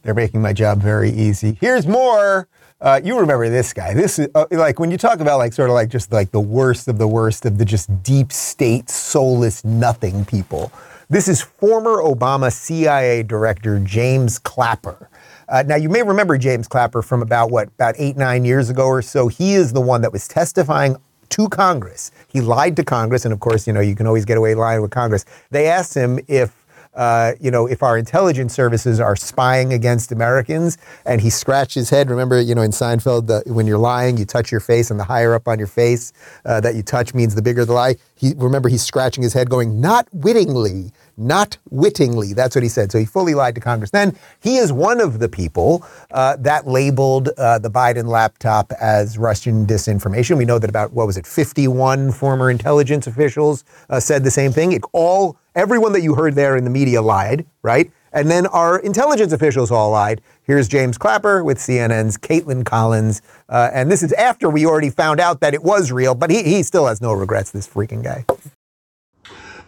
[0.05, 1.59] They're making my job very easy.
[1.61, 2.47] Here's more.
[2.83, 3.95] Uh, you remember this guy.
[3.95, 6.41] This is uh, like when you talk about like sort of like just like the
[6.41, 10.73] worst of the worst of the just deep state, soulless nothing people.
[11.09, 15.09] This is former Obama CIA director James Clapper.
[15.49, 18.87] Uh, now, you may remember James Clapper from about what, about eight, nine years ago
[18.87, 19.29] or so.
[19.29, 20.97] He is the one that was testifying
[21.29, 22.11] to Congress.
[22.29, 24.83] He lied to Congress, and of course, you know, you can always get away lying
[24.83, 25.25] with Congress.
[25.51, 26.62] They asked him if,
[26.95, 30.77] uh, you know, if our intelligence services are spying against Americans,
[31.07, 32.11] and he scratched his head.
[32.11, 35.05] Remember, you know, in Seinfeld, the, when you're lying, you touch your face, and the
[35.05, 36.13] higher up on your face
[36.45, 37.97] uh, that you touch means the bigger the lie.
[38.15, 42.33] He remember he's scratching his head, going, "Not wittingly." Not wittingly.
[42.33, 42.91] That's what he said.
[42.91, 43.91] So he fully lied to Congress.
[43.91, 49.19] Then he is one of the people uh, that labeled uh, the Biden laptop as
[49.19, 50.39] Russian disinformation.
[50.39, 54.53] We know that about what was it, 51 former intelligence officials uh, said the same
[54.53, 54.73] thing.
[54.73, 57.91] It all everyone that you heard there in the media lied, right?
[58.13, 60.21] And then our intelligence officials all lied.
[60.43, 63.23] Here's James Clapper with CNN's Kaitlan Collins.
[63.49, 66.43] Uh, and this is after we already found out that it was real, but he,
[66.43, 68.25] he still has no regrets, this freaking guy.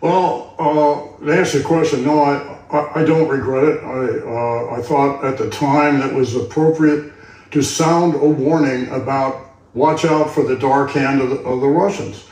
[0.04, 3.82] Well, uh, to answer your question, no, I, I, don't regret it.
[3.82, 7.10] I, uh, I thought at the time that was appropriate
[7.52, 11.68] to sound a warning about watch out for the dark hand of the, of the
[11.68, 12.26] Russians.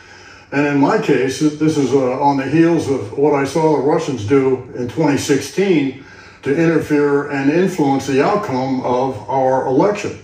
[0.53, 3.83] And in my case, this is uh, on the heels of what I saw the
[3.83, 6.05] Russians do in 2016
[6.43, 10.19] to interfere and influence the outcome of our election.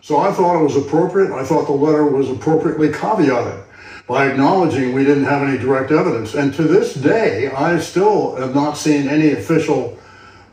[0.00, 1.32] So I thought it was appropriate.
[1.32, 3.62] I thought the letter was appropriately caveated
[4.06, 6.34] by acknowledging we didn't have any direct evidence.
[6.34, 9.98] And to this day, I still have not seen any official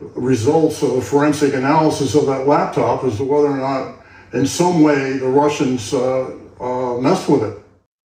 [0.00, 3.96] results of a forensic analysis of that laptop as to whether or not,
[4.32, 7.58] in some way, the Russians uh, uh, messed with it.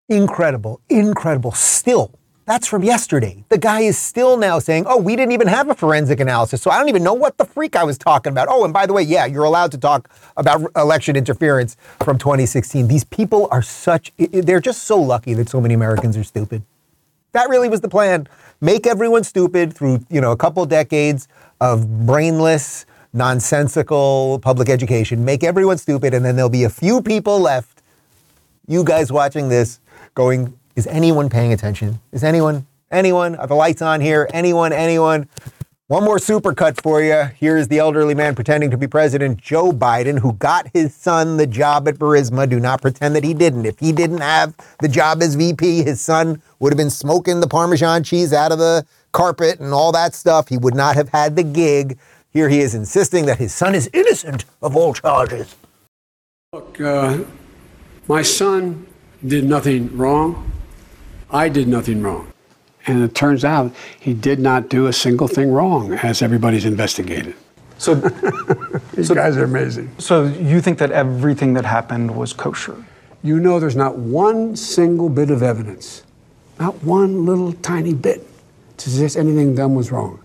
[0.08, 1.52] Incredible, incredible.
[1.52, 2.17] Still,
[2.48, 3.44] that's from yesterday.
[3.50, 6.70] The guy is still now saying, oh, we didn't even have a forensic analysis, so
[6.70, 8.48] I don't even know what the freak I was talking about.
[8.50, 12.88] Oh, and by the way, yeah, you're allowed to talk about election interference from 2016.
[12.88, 16.62] These people are such, they're just so lucky that so many Americans are stupid.
[17.32, 18.26] That really was the plan.
[18.62, 21.28] Make everyone stupid through, you know, a couple decades
[21.60, 25.22] of brainless, nonsensical public education.
[25.22, 27.82] Make everyone stupid, and then there'll be a few people left,
[28.66, 29.80] you guys watching this,
[30.14, 31.98] going, is anyone paying attention?
[32.12, 33.34] Is anyone, anyone?
[33.34, 34.30] Are the lights on here?
[34.32, 35.28] Anyone, anyone?
[35.88, 37.24] One more supercut for you.
[37.36, 41.36] Here is the elderly man pretending to be President Joe Biden, who got his son
[41.36, 42.48] the job at Burisma.
[42.48, 43.66] Do not pretend that he didn't.
[43.66, 47.48] If he didn't have the job as VP, his son would have been smoking the
[47.48, 50.46] Parmesan cheese out of the carpet and all that stuff.
[50.46, 51.98] He would not have had the gig.
[52.30, 55.56] Here he is insisting that his son is innocent of all charges.
[56.52, 57.24] Look, uh,
[58.06, 58.86] my son
[59.26, 60.52] did nothing wrong.
[61.30, 62.32] I did nothing wrong.
[62.86, 67.34] And it turns out he did not do a single thing wrong, as everybody's investigated.
[67.76, 67.94] So
[68.94, 69.90] these so, guys are amazing.
[69.98, 72.84] So you think that everything that happened was kosher?
[73.22, 76.02] You know, there's not one single bit of evidence,
[76.58, 78.26] not one little tiny bit,
[78.78, 80.20] to suggest anything done was wrong.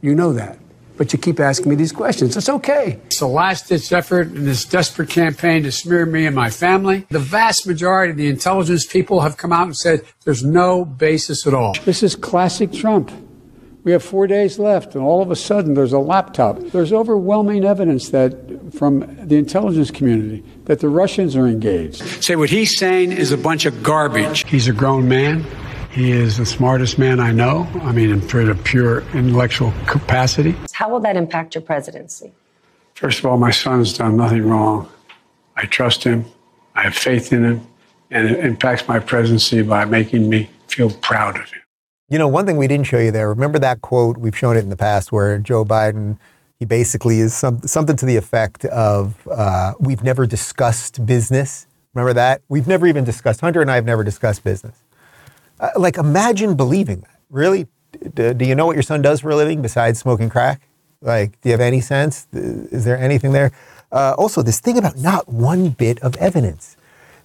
[0.00, 0.58] You know that.
[0.96, 2.36] But you keep asking me these questions.
[2.36, 3.00] It's okay.
[3.06, 7.06] It's a last ditch effort in this desperate campaign to smear me and my family.
[7.10, 11.46] The vast majority of the intelligence people have come out and said there's no basis
[11.46, 11.74] at all.
[11.84, 13.10] This is classic Trump.
[13.82, 16.58] We have four days left, and all of a sudden there's a laptop.
[16.58, 22.02] There's overwhelming evidence that from the intelligence community that the Russians are engaged.
[22.22, 24.46] Say what he's saying is a bunch of garbage.
[24.48, 25.46] He's a grown man.
[25.90, 27.68] He is the smartest man I know.
[27.82, 30.54] I mean, in sort of pure intellectual capacity.
[30.72, 32.32] How will that impact your presidency?
[32.94, 34.88] First of all, my son's done nothing wrong.
[35.56, 36.26] I trust him.
[36.76, 37.66] I have faith in him.
[38.12, 41.60] And it impacts my presidency by making me feel proud of him.
[42.08, 44.16] You know, one thing we didn't show you there, remember that quote?
[44.16, 46.18] We've shown it in the past where Joe Biden,
[46.58, 51.66] he basically is some, something to the effect of, uh, we've never discussed business.
[51.94, 52.42] Remember that?
[52.48, 54.76] We've never even discussed, Hunter and I have never discussed business.
[55.60, 57.20] Uh, like, imagine believing that.
[57.28, 57.68] Really?
[58.14, 60.62] D- do you know what your son does for a living besides smoking crack?
[61.02, 62.26] Like, do you have any sense?
[62.32, 63.52] Is there anything there?
[63.92, 66.76] Uh, also, this thing about not one bit of evidence.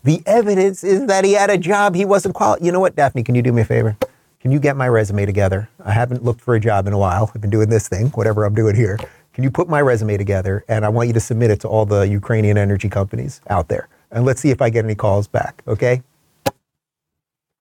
[0.04, 2.66] The evidence is that he had a job he wasn't qualified.
[2.66, 3.24] You know what, Daphne?
[3.24, 3.98] Can you do me a favor?
[4.40, 5.70] Can you get my resume together?
[5.84, 7.32] I haven't looked for a job in a while.
[7.34, 9.00] I've been doing this thing, whatever I'm doing here.
[9.34, 10.64] Can you put my resume together?
[10.68, 13.88] And I want you to submit it to all the Ukrainian energy companies out there.
[14.12, 16.04] And let's see if I get any calls back, okay?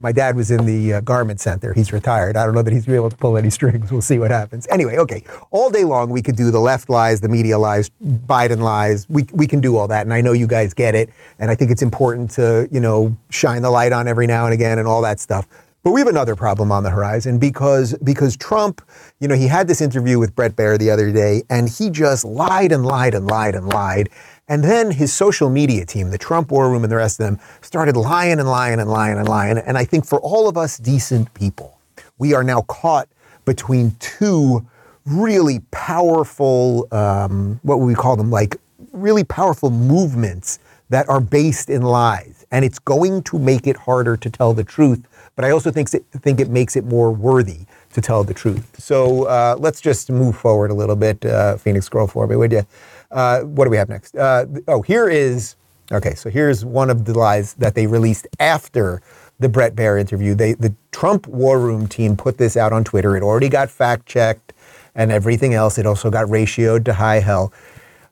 [0.04, 1.72] My dad was in the uh, garment center.
[1.72, 2.36] He's retired.
[2.36, 3.90] I don't know that he's able to pull any strings.
[3.90, 4.66] We'll see what happens.
[4.68, 5.24] Anyway, okay.
[5.50, 9.08] All day long, we could do the left lies, the media lies, Biden lies.
[9.08, 10.02] We, we can do all that.
[10.02, 11.08] And I know you guys get it.
[11.38, 14.52] And I think it's important to, you know, shine the light on every now and
[14.52, 15.48] again and all that stuff.
[15.84, 18.80] But we have another problem on the horizon because because Trump,
[19.20, 22.24] you know, he had this interview with Bret Baier the other day, and he just
[22.24, 24.08] lied and lied and lied and lied.
[24.48, 27.38] And then his social media team, the Trump War Room and the rest of them,
[27.62, 29.58] started lying and lying and lying and lying.
[29.58, 31.78] And I think for all of us decent people,
[32.18, 33.08] we are now caught
[33.44, 34.66] between two
[35.06, 38.56] really powerful, um, what would we call them, like
[38.92, 40.58] really powerful movements
[40.90, 42.44] that are based in lies.
[42.50, 45.06] And it's going to make it harder to tell the truth.
[45.36, 47.60] But I also think, think it makes it more worthy
[47.94, 48.78] to tell the truth.
[48.78, 51.24] So uh, let's just move forward a little bit.
[51.24, 52.66] Uh, Phoenix, scroll for me, would you?
[53.14, 54.16] Uh, what do we have next?
[54.16, 55.54] Uh, oh, here is
[55.92, 56.14] okay.
[56.14, 59.00] So here's one of the lies that they released after
[59.38, 60.34] the Bret Baier interview.
[60.34, 63.16] They, the Trump War Room team put this out on Twitter.
[63.16, 64.52] It already got fact checked
[64.94, 65.78] and everything else.
[65.78, 67.52] It also got ratioed to high hell.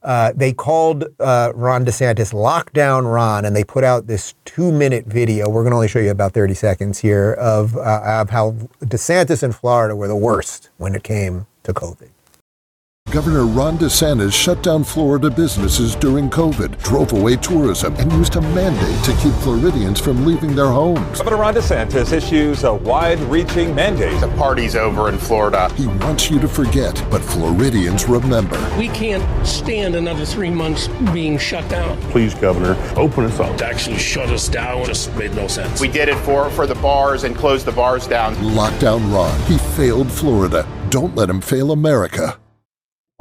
[0.03, 5.07] Uh, they called uh, Ron DeSantis Lockdown Ron, and they put out this two minute
[5.07, 5.48] video.
[5.48, 9.42] We're going to only show you about 30 seconds here of, uh, of how DeSantis
[9.42, 12.09] and Florida were the worst when it came to COVID.
[13.12, 18.40] Governor Ron DeSantis shut down Florida businesses during COVID, drove away tourism, and used a
[18.40, 21.18] mandate to keep Floridians from leaving their homes.
[21.18, 24.18] Governor Ron DeSantis issues a wide reaching mandate.
[24.18, 25.70] The party's over in Florida.
[25.74, 28.59] He wants you to forget, but Floridians remember.
[28.78, 32.00] We can't stand another three months being shut down.
[32.12, 33.59] Please, Governor, open us up.
[33.59, 35.82] To actually shut us down just made no sense.
[35.82, 38.36] We did it for, for the bars and closed the bars down.
[38.36, 39.38] Lockdown Ron.
[39.42, 40.66] He failed Florida.
[40.88, 42.38] Don't let him fail America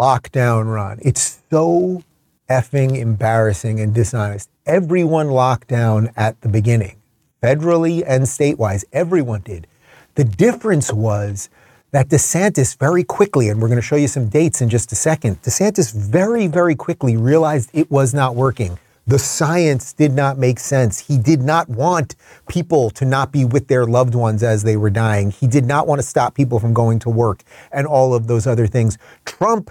[0.02, 0.98] lockdown Ron.
[1.04, 2.04] It's so
[2.50, 4.50] effing embarrassing and dishonest.
[4.66, 6.96] Everyone locked down at the beginning,
[7.44, 8.84] federally and statewise.
[8.92, 9.68] Everyone did.
[10.16, 11.52] The difference was
[11.92, 14.96] that DeSantis very quickly, and we're going to show you some dates in just a
[14.96, 18.80] second, DeSantis very, very quickly realized it was not working.
[19.06, 21.00] The science did not make sense.
[21.00, 22.16] He did not want
[22.48, 25.30] people to not be with their loved ones as they were dying.
[25.30, 28.48] He did not want to stop people from going to work and all of those
[28.48, 28.98] other things.
[29.26, 29.70] Trump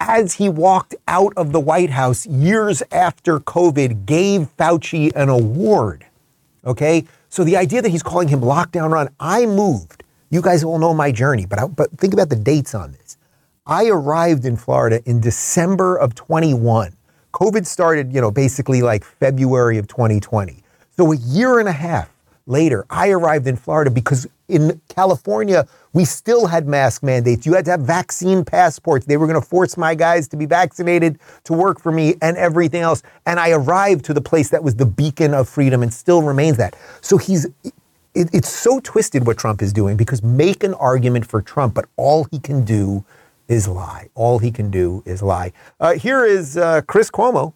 [0.00, 6.06] as he walked out of the White House years after COVID, gave Fauci an award.
[6.64, 7.04] Okay?
[7.28, 10.02] So the idea that he's calling him lockdown Ron, I moved.
[10.30, 13.18] You guys all know my journey, but, I, but think about the dates on this.
[13.66, 16.96] I arrived in Florida in December of 21.
[17.32, 20.62] COVID started, you know, basically like February of 2020.
[20.96, 22.10] So a year and a half
[22.46, 27.46] later, I arrived in Florida because in California, we still had mask mandates.
[27.46, 29.06] You had to have vaccine passports.
[29.06, 32.36] They were going to force my guys to be vaccinated to work for me and
[32.36, 33.02] everything else.
[33.26, 36.56] And I arrived to the place that was the beacon of freedom and still remains
[36.58, 36.76] that.
[37.00, 41.40] So he's, it, it's so twisted what Trump is doing because make an argument for
[41.42, 43.04] Trump, but all he can do
[43.48, 44.08] is lie.
[44.14, 45.52] All he can do is lie.
[45.80, 47.52] Uh, here is uh, Chris Cuomo,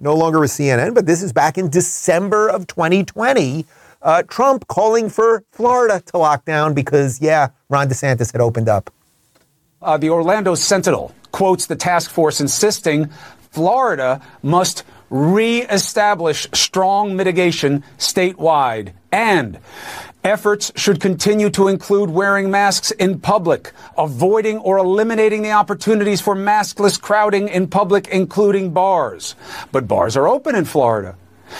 [0.00, 3.64] no longer with CNN, but this is back in December of 2020
[4.02, 8.90] uh, Trump calling for Florida to lock down because, yeah, Ron DeSantis had opened up.
[9.82, 13.10] Uh, the Orlando Sentinel quotes the task force insisting
[13.50, 19.58] Florida must re-establish strong mitigation statewide and
[20.24, 26.34] efforts should continue to include wearing masks in public, avoiding or eliminating the opportunities for
[26.34, 29.36] maskless crowding in public, including bars.
[29.70, 31.16] But bars are open in Florida.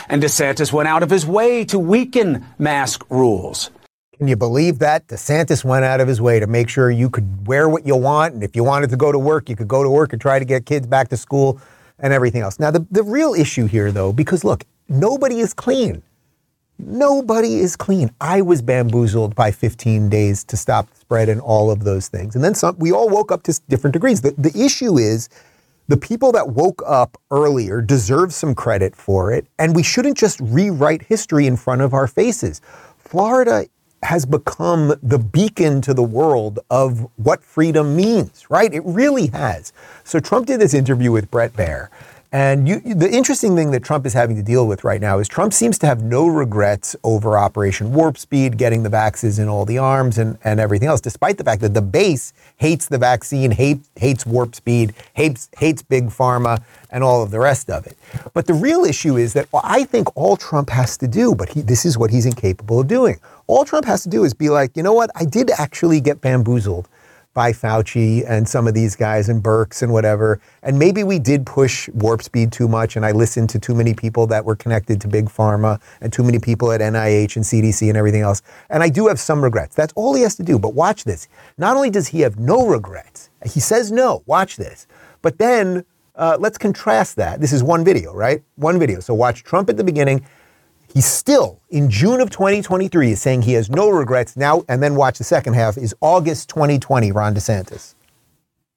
[0.09, 3.71] And DeSantis went out of his way to weaken mask rules.
[4.17, 5.07] Can you believe that?
[5.09, 8.35] DeSantis went out of his way to make sure you could wear what you want.
[8.35, 10.39] And if you wanted to go to work, you could go to work and try
[10.39, 11.61] to get kids back to school
[11.99, 12.59] and everything else.
[12.59, 16.03] Now, the, the real issue here, though, because look, nobody is clean.
[16.79, 18.11] Nobody is clean.
[18.21, 22.35] I was bamboozled by 15 days to stop the spread and all of those things.
[22.35, 24.21] And then some, we all woke up to different degrees.
[24.21, 25.29] The, the issue is
[25.89, 29.47] the people that woke up earlier deserve some credit for it.
[29.59, 32.61] And we shouldn't just rewrite history in front of our faces.
[32.99, 33.67] Florida
[34.03, 38.73] has become the beacon to the world of what freedom means, right?
[38.73, 39.73] It really has.
[40.05, 41.89] So Trump did this interview with Bret Baier.
[42.33, 45.29] And you, the interesting thing that Trump is having to deal with right now is
[45.29, 49.65] Trump seems to have no regrets over Operation Warp Speed, getting the vaccines in all
[49.65, 53.53] the arms and, and everything else, despite the fact that the base hates the vaccine,
[53.53, 57.97] hate, hates Warp Speed, hates, hates Big Pharma, and all of the rest of it.
[58.35, 61.61] But the real issue is that I think all Trump has to do, but he,
[61.61, 63.21] this is what he's incapable of doing.
[63.47, 65.11] All Trump has to do is be like, you know what?
[65.15, 66.89] I did actually get bamboozled
[67.37, 70.41] by Fauci and some of these guys and Birx and whatever.
[70.63, 73.93] And maybe we did push warp speed too much and I listened to too many
[73.93, 77.89] people that were connected to big pharma and too many people at NIH and CDC
[77.89, 78.41] and everything else.
[78.71, 79.77] And I do have some regrets.
[79.77, 80.59] That's all he has to do.
[80.59, 81.29] But watch this.
[81.59, 84.87] Not only does he have no regrets, he says no, watch this.
[85.21, 85.85] But then
[86.15, 87.43] uh, let's contrast that.
[87.43, 88.43] This is one video, right?
[88.55, 89.01] One video.
[89.01, 90.25] So watch Trump at the beginning
[90.93, 94.65] he still, in June of 2023, is saying he has no regrets now.
[94.69, 97.95] And then watch the second half is August 2020, Ron DeSantis.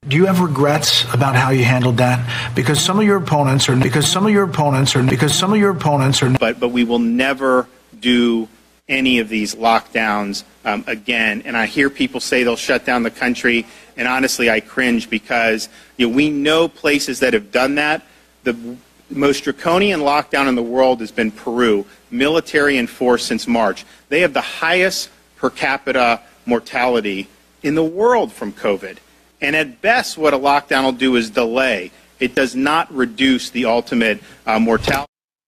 [0.08, 2.56] Do you have regrets about how you handled that?
[2.56, 5.60] Because some of your opponents are, because some of your opponents are, because some of
[5.60, 6.30] your opponents are.
[6.30, 7.68] But, but we will never
[8.00, 8.48] do
[8.88, 11.44] any of these lockdowns um, again.
[11.46, 13.66] And I hear people say they'll shut down the country.
[13.98, 18.06] And honestly, I cringe because you know, we know places that have done that.
[18.44, 18.78] The
[19.10, 23.86] most draconian lockdown in the world has been Peru, military enforced since March.
[24.10, 27.28] They have the highest per capita mortality
[27.64, 28.98] in the world from COVID.
[29.42, 31.92] And at best, what a lockdown will do is delay.
[32.20, 35.06] It does not reduce the ultimate uh, mortality.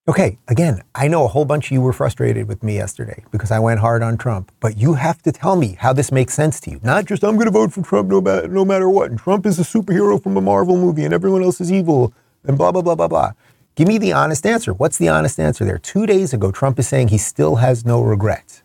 [0.07, 3.51] Okay, again, I know a whole bunch of you were frustrated with me yesterday because
[3.51, 6.59] I went hard on Trump, but you have to tell me how this makes sense
[6.62, 6.80] to you.
[6.82, 9.45] Not just I'm going to vote for Trump no, ma- no matter what, and Trump
[9.45, 12.14] is a superhero from a Marvel movie and everyone else is evil,
[12.45, 13.32] and blah, blah, blah, blah, blah.
[13.76, 14.74] Give me the honest answer.
[14.74, 15.78] What's the honest answer there?
[15.78, 18.63] Two days ago, Trump is saying he still has no regrets,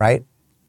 [0.00, 0.24] right?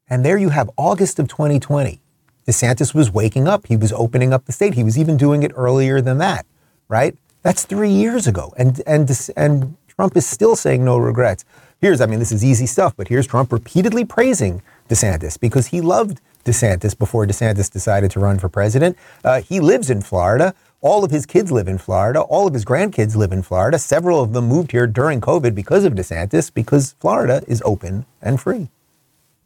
[0.08, 2.00] And there you have August of 2020.
[2.48, 3.68] DeSantis was waking up.
[3.68, 4.76] He was opening up the state.
[4.76, 6.46] He was even doing it earlier than that,
[6.88, 7.16] right?
[7.42, 8.54] That's three years ago.
[8.58, 11.46] And, and, and Trump is still saying no regrets.
[11.80, 15.82] Here's, I mean, this is easy stuff, but here's Trump repeatedly praising DeSantis because he
[15.82, 18.98] loved DeSantis before DeSantis decided to run for president.
[19.24, 20.54] Uh, he lives in Florida.
[20.84, 22.20] All of his kids live in Florida.
[22.20, 23.80] All of his grandkids live in Florida.
[23.80, 28.38] Several of them moved here during COVID because of DeSantis, because Florida is open and
[28.38, 28.70] free.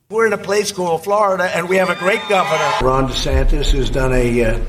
[0.10, 2.72] We're in a place called Florida, and we have a great governor.
[2.82, 4.60] Ron DeSantis has done a, uh,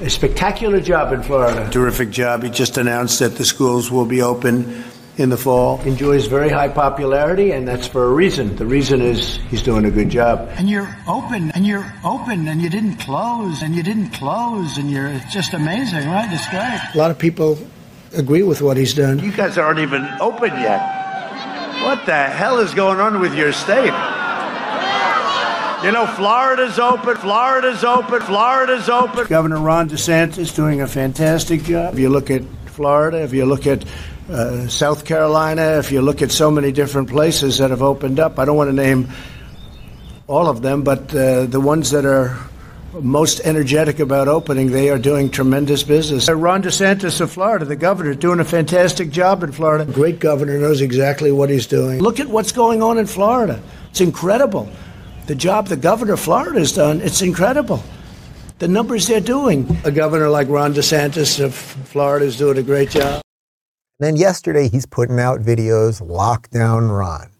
[0.00, 1.68] a spectacular job in Florida.
[1.72, 2.44] Terrific job.
[2.44, 4.84] He just announced that the schools will be open
[5.16, 5.80] in the fall.
[5.82, 8.56] Enjoys very high popularity, and that's for a reason.
[8.56, 10.48] The reason is he's doing a good job.
[10.56, 14.90] And you're open, and you're open, and you didn't close, and you didn't close, and
[14.90, 16.28] you're it's just amazing, right?
[16.30, 16.80] It's great.
[16.94, 17.58] A lot of people
[18.14, 19.18] agree with what he's done.
[19.18, 20.80] You guys aren't even open yet.
[21.82, 23.92] What the hell is going on with your state?
[25.84, 29.26] You know, Florida's open, Florida's open, Florida's open.
[29.26, 31.94] Governor Ron DeSantis doing a fantastic job.
[31.94, 33.84] If you look at Florida, if you look at
[34.28, 38.38] uh, South Carolina, if you look at so many different places that have opened up,
[38.38, 39.08] I don't want to name
[40.26, 42.36] all of them, but uh, the ones that are
[42.92, 46.28] most energetic about opening, they are doing tremendous business.
[46.28, 49.90] Uh, Ron DeSantis of Florida, the governor, doing a fantastic job in Florida.
[49.90, 52.00] Great governor, knows exactly what he's doing.
[52.00, 53.62] Look at what's going on in Florida.
[53.90, 54.68] It's incredible.
[55.26, 57.82] The job the governor of Florida has done, it's incredible.
[58.58, 59.76] The numbers they're doing.
[59.84, 63.25] A governor like Ron DeSantis of Florida is doing a great job.
[63.98, 67.30] And then yesterday, he's putting out videos, lockdown Ron.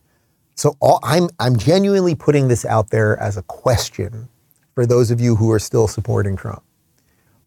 [0.55, 4.29] So all, I'm, I'm genuinely putting this out there as a question
[4.75, 6.63] for those of you who are still supporting Trump.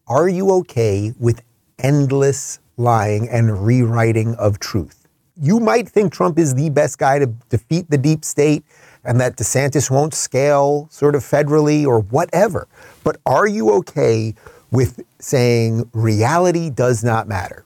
[0.06, 1.42] Are you okay with
[1.78, 5.00] endless lying and rewriting of truth?
[5.40, 8.62] you might think Trump is the best guy to defeat the deep state
[9.04, 12.68] and that DeSantis won't scale sort of federally or whatever.
[13.02, 14.34] But are you okay
[14.70, 17.64] with saying reality does not matter?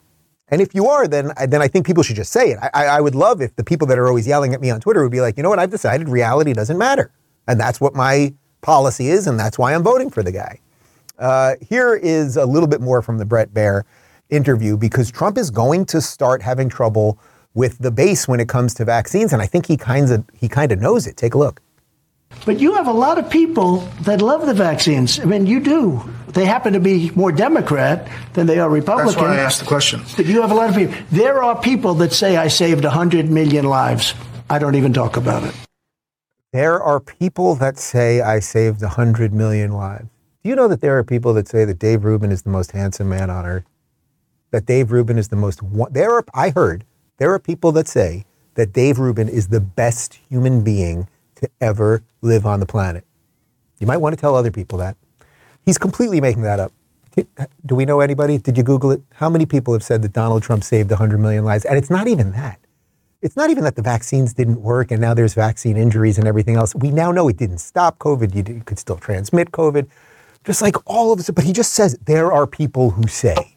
[0.49, 2.59] And if you are, then then I think people should just say it.
[2.73, 5.01] I, I would love if the people that are always yelling at me on Twitter
[5.01, 7.11] would be like, you know what, I've decided reality doesn't matter,
[7.47, 10.59] and that's what my policy is, and that's why I'm voting for the guy.
[11.17, 13.83] Uh, here is a little bit more from the Bret Baier
[14.29, 17.17] interview because Trump is going to start having trouble
[17.53, 20.47] with the base when it comes to vaccines, and I think he kind of he
[20.47, 21.17] kind of knows it.
[21.17, 21.61] Take a look.
[22.45, 25.19] But you have a lot of people that love the vaccines.
[25.19, 26.03] I mean, you do.
[26.27, 29.13] They happen to be more Democrat than they are Republican.
[29.13, 30.01] That's why I asked the question.
[30.17, 30.95] But you have a lot of people.
[31.11, 34.13] There are people that say I saved 100 million lives.
[34.49, 35.55] I don't even talk about it.
[36.51, 40.09] There are people that say I saved 100 million lives.
[40.43, 42.71] Do you know that there are people that say that Dave Rubin is the most
[42.71, 43.65] handsome man on earth?
[44.51, 45.61] That Dave Rubin is the most.
[45.91, 46.25] There are.
[46.33, 46.85] I heard
[47.17, 48.25] there are people that say
[48.55, 53.05] that Dave Rubin is the best human being to ever live on the planet.
[53.79, 54.97] You might want to tell other people that.
[55.65, 56.71] He's completely making that up.
[57.65, 58.37] Do we know anybody?
[58.37, 59.01] Did you Google it?
[59.13, 61.65] How many people have said that Donald Trump saved 100 million lives?
[61.65, 62.59] And it's not even that.
[63.21, 66.55] It's not even that the vaccines didn't work and now there's vaccine injuries and everything
[66.55, 66.75] else.
[66.75, 68.35] We now know it didn't stop COVID.
[68.35, 69.87] You could still transmit COVID,
[70.43, 71.29] just like all of us.
[71.29, 73.55] But he just says there are people who say.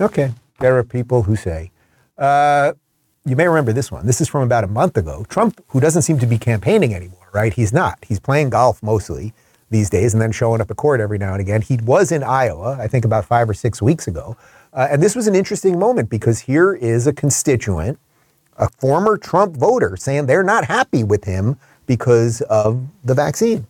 [0.00, 1.70] Okay, there are people who say.
[2.18, 2.72] Uh,
[3.24, 4.06] you may remember this one.
[4.06, 5.24] This is from about a month ago.
[5.28, 7.52] Trump, who doesn't seem to be campaigning anymore, right?
[7.52, 7.98] He's not.
[8.06, 9.32] He's playing golf mostly
[9.70, 11.62] these days and then showing up at court every now and again.
[11.62, 14.36] He was in Iowa, I think about five or six weeks ago.
[14.72, 17.98] Uh, and this was an interesting moment because here is a constituent,
[18.58, 21.56] a former Trump voter, saying they're not happy with him
[21.86, 23.66] because of the vaccine.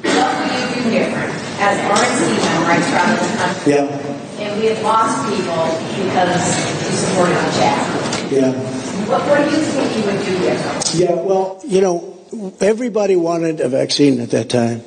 [0.00, 2.70] What do you do different as RNC member?
[2.70, 3.72] I travel the country.
[3.72, 4.44] Yeah.
[4.46, 5.64] And we have lost people
[6.04, 8.03] because you supported the jab.
[8.30, 8.52] Yeah.
[9.08, 10.34] What, what do you think you would do?
[10.98, 14.82] Yeah, well, you know, everybody wanted a vaccine at that time.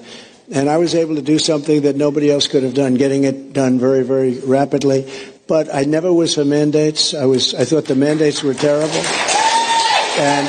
[0.51, 3.51] And I was able to do something that nobody else could have done, getting it
[3.53, 5.11] done very, very rapidly.
[5.45, 7.13] But I never was for mandates.
[7.13, 9.03] I was, I thought the mandates were terrible.
[10.19, 10.47] And,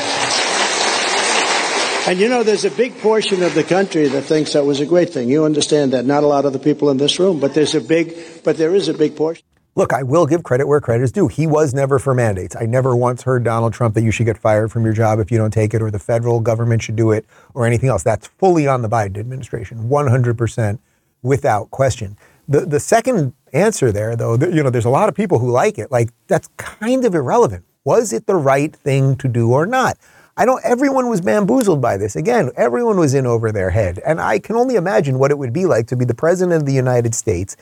[2.09, 4.87] and you know, there's a big portion of the country that thinks that was a
[4.87, 5.29] great thing.
[5.29, 6.05] You understand that.
[6.05, 8.75] Not a lot of the people in this room, but there's a big, but there
[8.75, 9.45] is a big portion.
[9.79, 11.29] Look, I will give credit where credit is due.
[11.29, 12.57] He was never for mandates.
[12.57, 15.31] I never once heard Donald Trump that you should get fired from your job if
[15.31, 17.25] you don't take it, or the federal government should do it,
[17.55, 18.03] or anything else.
[18.03, 20.81] That's fully on the Biden administration, 100%
[21.23, 22.17] without question.
[22.49, 25.79] The the second answer there, though, you know, there's a lot of people who like
[25.79, 25.93] it.
[25.93, 27.65] Like that's kind of irrelevant.
[27.85, 29.97] Was it the right thing to do or not?
[30.37, 30.61] I don't.
[30.65, 32.17] Everyone was bamboozled by this.
[32.17, 35.53] Again, everyone was in over their head, and I can only imagine what it would
[35.53, 37.57] be like to be the president of the United States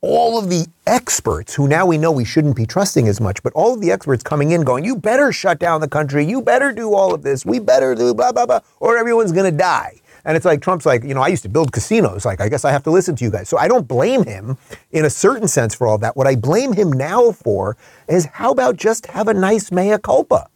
[0.00, 3.52] all of the experts who now we know we shouldn't be trusting as much, but
[3.52, 6.72] all of the experts coming in going, you better shut down the country, you better
[6.72, 10.00] do all of this, we better do blah, blah, blah, or everyone's going to die.
[10.24, 12.26] And it's like Trump's like, you know, I used to build casinos.
[12.26, 13.48] Like, I guess I have to listen to you guys.
[13.48, 14.58] So I don't blame him
[14.90, 16.16] in a certain sense for all that.
[16.16, 17.76] What I blame him now for
[18.08, 20.48] is how about just have a nice mea culpa?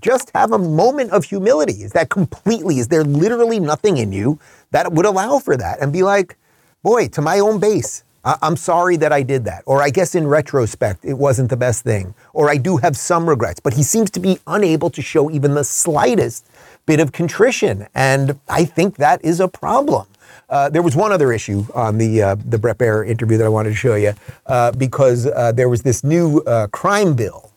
[0.00, 1.84] Just have a moment of humility.
[1.84, 4.38] Is that completely, is there literally nothing in you
[4.72, 5.80] that would allow for that?
[5.80, 6.36] And be like,
[6.82, 9.62] boy, to my own base, I'm sorry that I did that.
[9.66, 12.14] Or I guess in retrospect, it wasn't the best thing.
[12.32, 13.60] Or I do have some regrets.
[13.60, 16.46] But he seems to be unable to show even the slightest
[16.86, 17.86] bit of contrition.
[17.94, 20.06] And I think that is a problem.
[20.48, 23.48] Uh, there was one other issue on the uh, the Bret Baier interview that I
[23.48, 24.12] wanted to show you
[24.46, 27.50] uh, because uh, there was this new uh, crime bill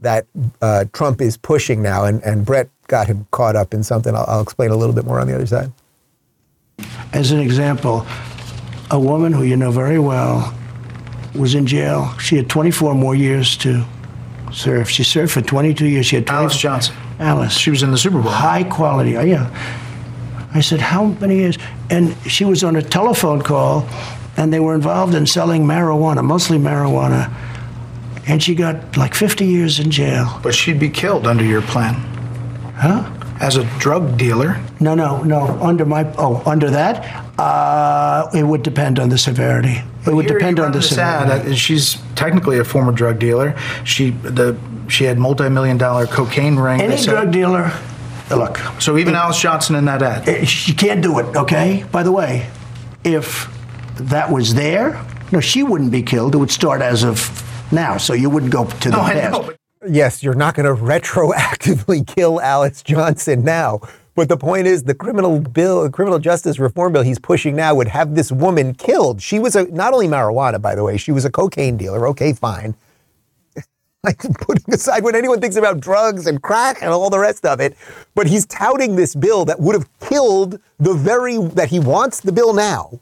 [0.00, 0.26] that
[0.60, 4.14] uh, Trump is pushing now, and, and Bret got him caught up in something.
[4.14, 5.72] I'll, I'll explain a little bit more on the other side.
[7.12, 8.06] As an example,
[8.94, 10.54] a woman who you know very well
[11.34, 12.16] was in jail.
[12.18, 13.84] She had 24 more years to
[14.52, 14.88] serve.
[14.88, 16.06] She served for 22 years.
[16.06, 16.94] She had 20, Alice Johnson.
[17.18, 17.56] Alice.
[17.58, 18.30] She was in the Super Bowl.
[18.30, 19.16] High quality.
[19.16, 19.50] Oh, yeah.
[20.54, 21.58] I said, how many years?
[21.90, 23.84] And she was on a telephone call,
[24.36, 27.34] and they were involved in selling marijuana, mostly marijuana.
[28.28, 30.38] And she got like 50 years in jail.
[30.40, 31.94] But she'd be killed under your plan.
[32.76, 33.10] Huh?
[33.40, 34.60] As a drug dealer.
[34.80, 35.46] No, no, no.
[35.60, 37.24] Under my, oh, under that?
[37.38, 39.82] Uh, it would depend on the severity.
[40.06, 41.50] It would depend on the severity.
[41.50, 43.58] Ad, she's technically a former drug dealer.
[43.84, 44.56] She the
[44.88, 46.80] she had multi-million dollar cocaine ring.
[46.80, 47.72] Any drug dealer,
[48.30, 48.58] look.
[48.78, 50.28] So even it, Alice Johnson in that ad.
[50.28, 51.34] It, she can't do it.
[51.34, 51.84] Okay.
[51.90, 52.50] By the way,
[53.02, 53.48] if
[53.96, 56.34] that was there, no, she wouldn't be killed.
[56.34, 59.50] It would start as of now, so you wouldn't go to the no, past.
[59.86, 63.80] Yes, you're not going to retroactively kill Alex Johnson now.
[64.14, 67.88] But the point is, the criminal bill, criminal justice reform bill he's pushing now would
[67.88, 69.20] have this woman killed.
[69.20, 72.06] She was a not only marijuana, by the way, she was a cocaine dealer.
[72.08, 72.76] Okay, fine.
[74.04, 77.60] like putting aside what anyone thinks about drugs and crack and all the rest of
[77.60, 77.76] it.
[78.14, 82.32] But he's touting this bill that would have killed the very, that he wants the
[82.32, 83.00] bill now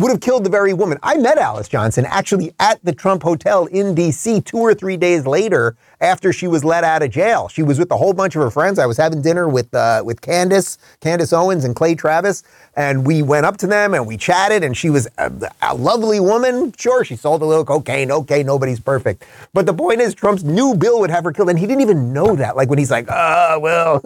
[0.00, 0.98] would have killed the very woman.
[1.02, 4.40] I met Alice Johnson actually at the Trump Hotel in D.C.
[4.40, 7.48] two or three days later after she was let out of jail.
[7.48, 8.78] She was with a whole bunch of her friends.
[8.78, 12.42] I was having dinner with uh, with Candace, Candace Owens, and Clay Travis,
[12.76, 14.64] and we went up to them and we chatted.
[14.64, 15.30] And she was a,
[15.60, 16.72] a lovely woman.
[16.78, 18.10] Sure, she sold a little cocaine.
[18.10, 21.58] Okay, nobody's perfect, but the point is, Trump's new bill would have her killed, and
[21.58, 22.56] he didn't even know that.
[22.56, 24.00] Like when he's like, "Oh well,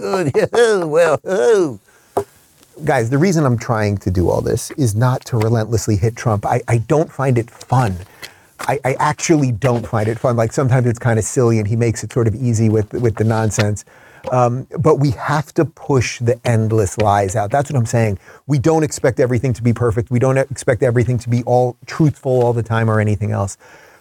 [1.22, 1.80] well."
[2.82, 6.44] Guys, the reason I'm trying to do all this is not to relentlessly hit Trump.
[6.44, 7.96] I, I don't find it fun.
[8.60, 10.36] I, I actually don't find it fun.
[10.36, 13.14] Like sometimes it's kind of silly and he makes it sort of easy with, with
[13.14, 13.84] the nonsense.
[14.32, 17.50] Um, but we have to push the endless lies out.
[17.52, 18.18] That's what I'm saying.
[18.46, 20.10] We don't expect everything to be perfect.
[20.10, 23.56] We don't expect everything to be all truthful all the time or anything else.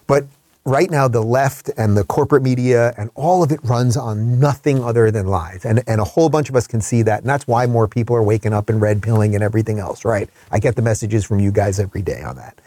[0.08, 0.26] But
[0.66, 4.84] right now the left and the corporate media and all of it runs on nothing
[4.84, 5.66] other than lies.
[5.66, 7.22] And, and a whole bunch of us can see that.
[7.22, 10.30] And that's why more people are waking up and red pilling and everything else, right?
[10.52, 12.60] I get the messages from you guys every day on that.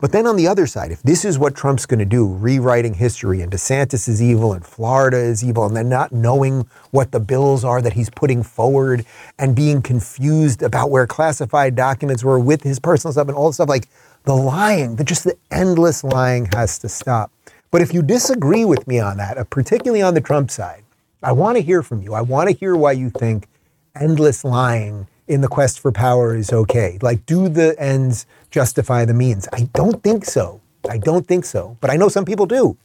[0.00, 2.94] But then on the other side, if this is what Trump's going to do, rewriting
[2.94, 7.20] history, and DeSantis is evil, and Florida is evil, and then not knowing what the
[7.20, 9.04] bills are that he's putting forward,
[9.38, 13.54] and being confused about where classified documents were with his personal stuff and all the
[13.54, 13.88] stuff, like
[14.24, 17.30] the lying, the, just the endless lying has to stop.
[17.70, 20.82] But if you disagree with me on that, uh, particularly on the Trump side,
[21.22, 22.14] I want to hear from you.
[22.14, 23.46] I want to hear why you think
[23.94, 26.98] endless lying in the quest for power is okay.
[27.02, 29.48] Like, do the ends justify the means?
[29.52, 30.60] I don't think so.
[30.88, 31.76] I don't think so.
[31.80, 32.76] But I know some people do.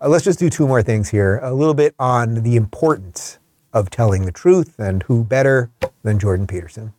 [0.00, 1.38] Uh, let's just do two more things here.
[1.42, 3.38] A little bit on the importance
[3.72, 5.70] of telling the truth and who better
[6.02, 6.92] than Jordan Peterson.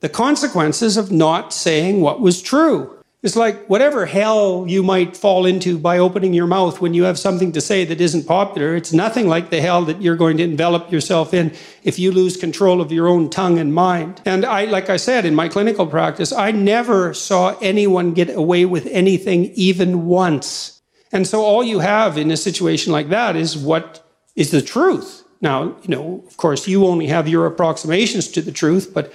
[0.00, 2.95] The consequences of not saying what was true.
[3.26, 7.18] It's like whatever hell you might fall into by opening your mouth when you have
[7.18, 10.44] something to say that isn't popular, it's nothing like the hell that you're going to
[10.44, 11.52] envelop yourself in
[11.82, 14.22] if you lose control of your own tongue and mind.
[14.24, 18.64] And I, like I said, in my clinical practice, I never saw anyone get away
[18.64, 20.80] with anything even once.
[21.10, 25.24] And so all you have in a situation like that is what is the truth.
[25.40, 29.12] Now, you know, of course, you only have your approximations to the truth, but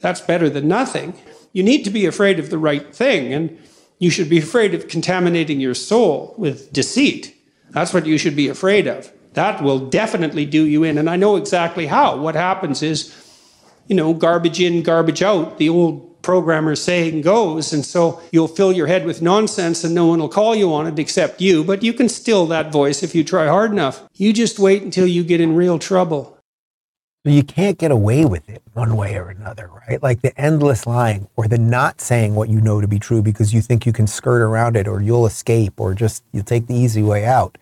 [0.00, 1.14] that's better than nothing
[1.54, 3.56] you need to be afraid of the right thing, and
[3.98, 7.34] you should be afraid of contaminating your soul with deceit.
[7.70, 9.10] That's what you should be afraid of.
[9.32, 10.98] That will definitely do you in.
[10.98, 12.16] And I know exactly how.
[12.16, 13.14] What happens is,
[13.86, 17.72] you know, garbage in, garbage out, the old programmer saying goes.
[17.72, 20.86] And so you'll fill your head with nonsense and no one will call you on
[20.86, 21.62] it except you.
[21.64, 24.02] But you can still that voice if you try hard enough.
[24.14, 26.34] You just wait until you get in real trouble
[27.30, 30.02] you can't get away with it one way or another, right?
[30.02, 33.54] Like the endless lying or the not saying what you know to be true because
[33.54, 36.74] you think you can skirt around it or you'll escape or just you'll take the
[36.74, 37.56] easy way out.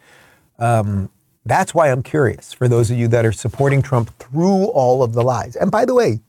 [0.58, 1.10] Um,
[1.44, 5.12] that's why I'm curious for those of you that are supporting Trump through all of
[5.12, 5.54] the lies.
[5.54, 6.20] And by the way,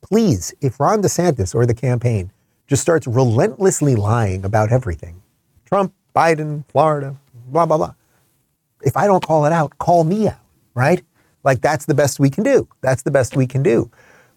[0.00, 2.30] please, if Ron DeSantis or the campaign
[2.68, 5.22] just starts relentlessly lying about everything,
[5.64, 7.94] Trump, Biden, Florida, blah, blah, blah.
[8.82, 10.38] If I don't call it out, call me out,
[10.74, 11.02] right?
[11.44, 12.66] Like that's the best we can do.
[12.80, 13.90] That's the best we can do.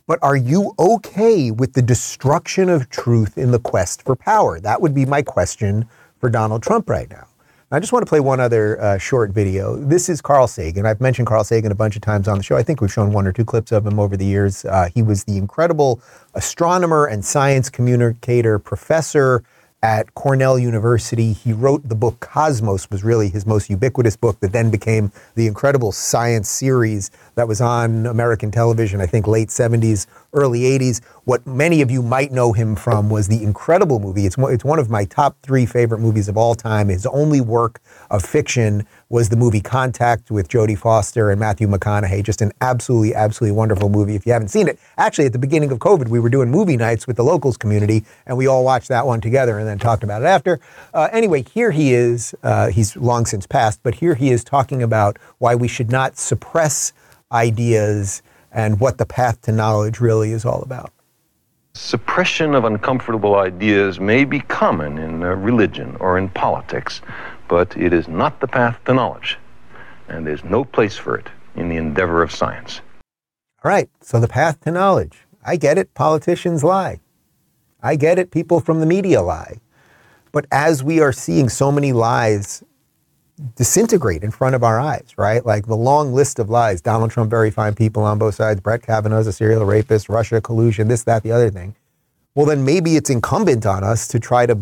[0.06, 4.60] But are you okay with the destruction of truth in the quest for power?
[4.60, 5.86] That would be my question
[6.20, 7.28] for Donald Trump right now.
[7.70, 9.76] I just want to play one other uh, short video.
[9.76, 10.86] This is Carl Sagan.
[10.86, 12.56] I've mentioned Carl Sagan a bunch of times on the show.
[12.56, 14.64] I think we've shown one or two clips of him over the years.
[14.64, 16.02] Uh, he was the incredible
[16.34, 19.44] astronomer and science communicator, professor,
[19.84, 21.34] at Cornell University.
[21.34, 25.48] He wrote the book Cosmos, was really his most ubiquitous book that then became the
[25.48, 30.08] incredible science series that was on American television, I think late 70s,
[30.38, 31.04] early 80s.
[31.26, 34.26] What many of you might know him from was the incredible movie.
[34.26, 36.88] It's, it's one of my top three favorite movies of all time.
[36.90, 42.24] His only work of fiction was the movie Contact with Jodie Foster and Matthew McConaughey.
[42.24, 44.16] Just an absolutely, absolutely wonderful movie.
[44.16, 46.78] If you haven't seen it, actually, at the beginning of COVID, we were doing movie
[46.78, 50.04] nights with the locals community, and we all watched that one together and then talked
[50.04, 50.60] about it after.
[50.94, 52.36] Uh, anyway, here he is.
[52.44, 56.18] Uh, he's long since passed, but here he is talking about why we should not
[56.18, 56.94] suppress
[57.32, 58.22] ideas
[58.58, 60.92] and what the path to knowledge really is all about.
[61.76, 67.02] Suppression of uncomfortable ideas may be common in uh, religion or in politics,
[67.48, 69.38] but it is not the path to knowledge,
[70.08, 72.82] and there's no place for it in the endeavor of science.
[73.64, 75.20] All right, so the path to knowledge.
[75.46, 77.00] I get it, politicians lie.
[77.84, 79.62] I get it, people from the media lie.
[80.32, 82.64] But as we are seeing so many lies
[83.56, 85.46] disintegrate in front of our eyes, right?
[85.46, 88.82] Like the long list of lies Donald Trump, very fine people on both sides, Brett
[88.82, 91.76] Kavanaugh's a serial rapist, Russia collusion, this, that, the other thing.
[92.36, 94.60] Well, then maybe it's incumbent on us to try to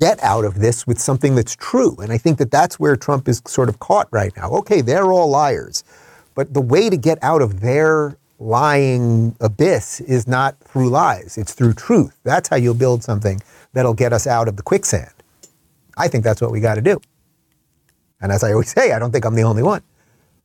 [0.00, 1.96] get out of this with something that's true.
[2.00, 4.50] And I think that that's where Trump is sort of caught right now.
[4.50, 5.84] Okay, they're all liars.
[6.34, 11.52] But the way to get out of their lying abyss is not through lies, it's
[11.52, 12.18] through truth.
[12.24, 13.42] That's how you'll build something
[13.72, 15.12] that'll get us out of the quicksand.
[15.98, 17.00] I think that's what we got to do.
[18.20, 19.82] And as I always say, I don't think I'm the only one.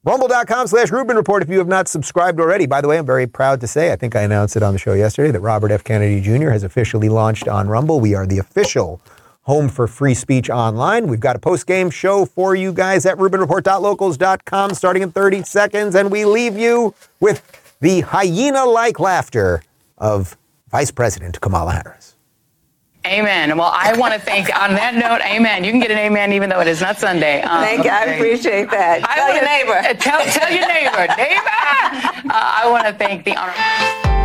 [0.03, 2.67] Rumble.com slash Rubin Report if you have not subscribed already.
[2.67, 4.77] By the way, I'm very proud to say, I think I announced it on the
[4.77, 5.83] show yesterday, that Robert F.
[5.83, 6.51] Kennedy Jr.
[6.51, 7.99] has officially launched on Rumble.
[7.99, 9.01] We are the official
[9.41, 11.07] home for free speech online.
[11.07, 15.95] We've got a post game show for you guys at RubinReport.locals.com starting in 30 seconds,
[15.95, 17.41] and we leave you with
[17.79, 19.63] the hyena like laughter
[19.97, 20.37] of
[20.69, 22.14] Vice President Kamala Harris.
[23.05, 23.57] Amen.
[23.57, 25.63] Well, I want to thank, on that note, amen.
[25.63, 27.41] You can get an amen even though it is not Sunday.
[27.41, 27.91] Um, thank you.
[27.91, 29.07] I appreciate that.
[29.07, 29.99] I tell your neighbor.
[29.99, 31.05] Tell, tell your neighbor.
[31.17, 32.29] neighbor!
[32.29, 34.24] Uh, I want to thank the honorable.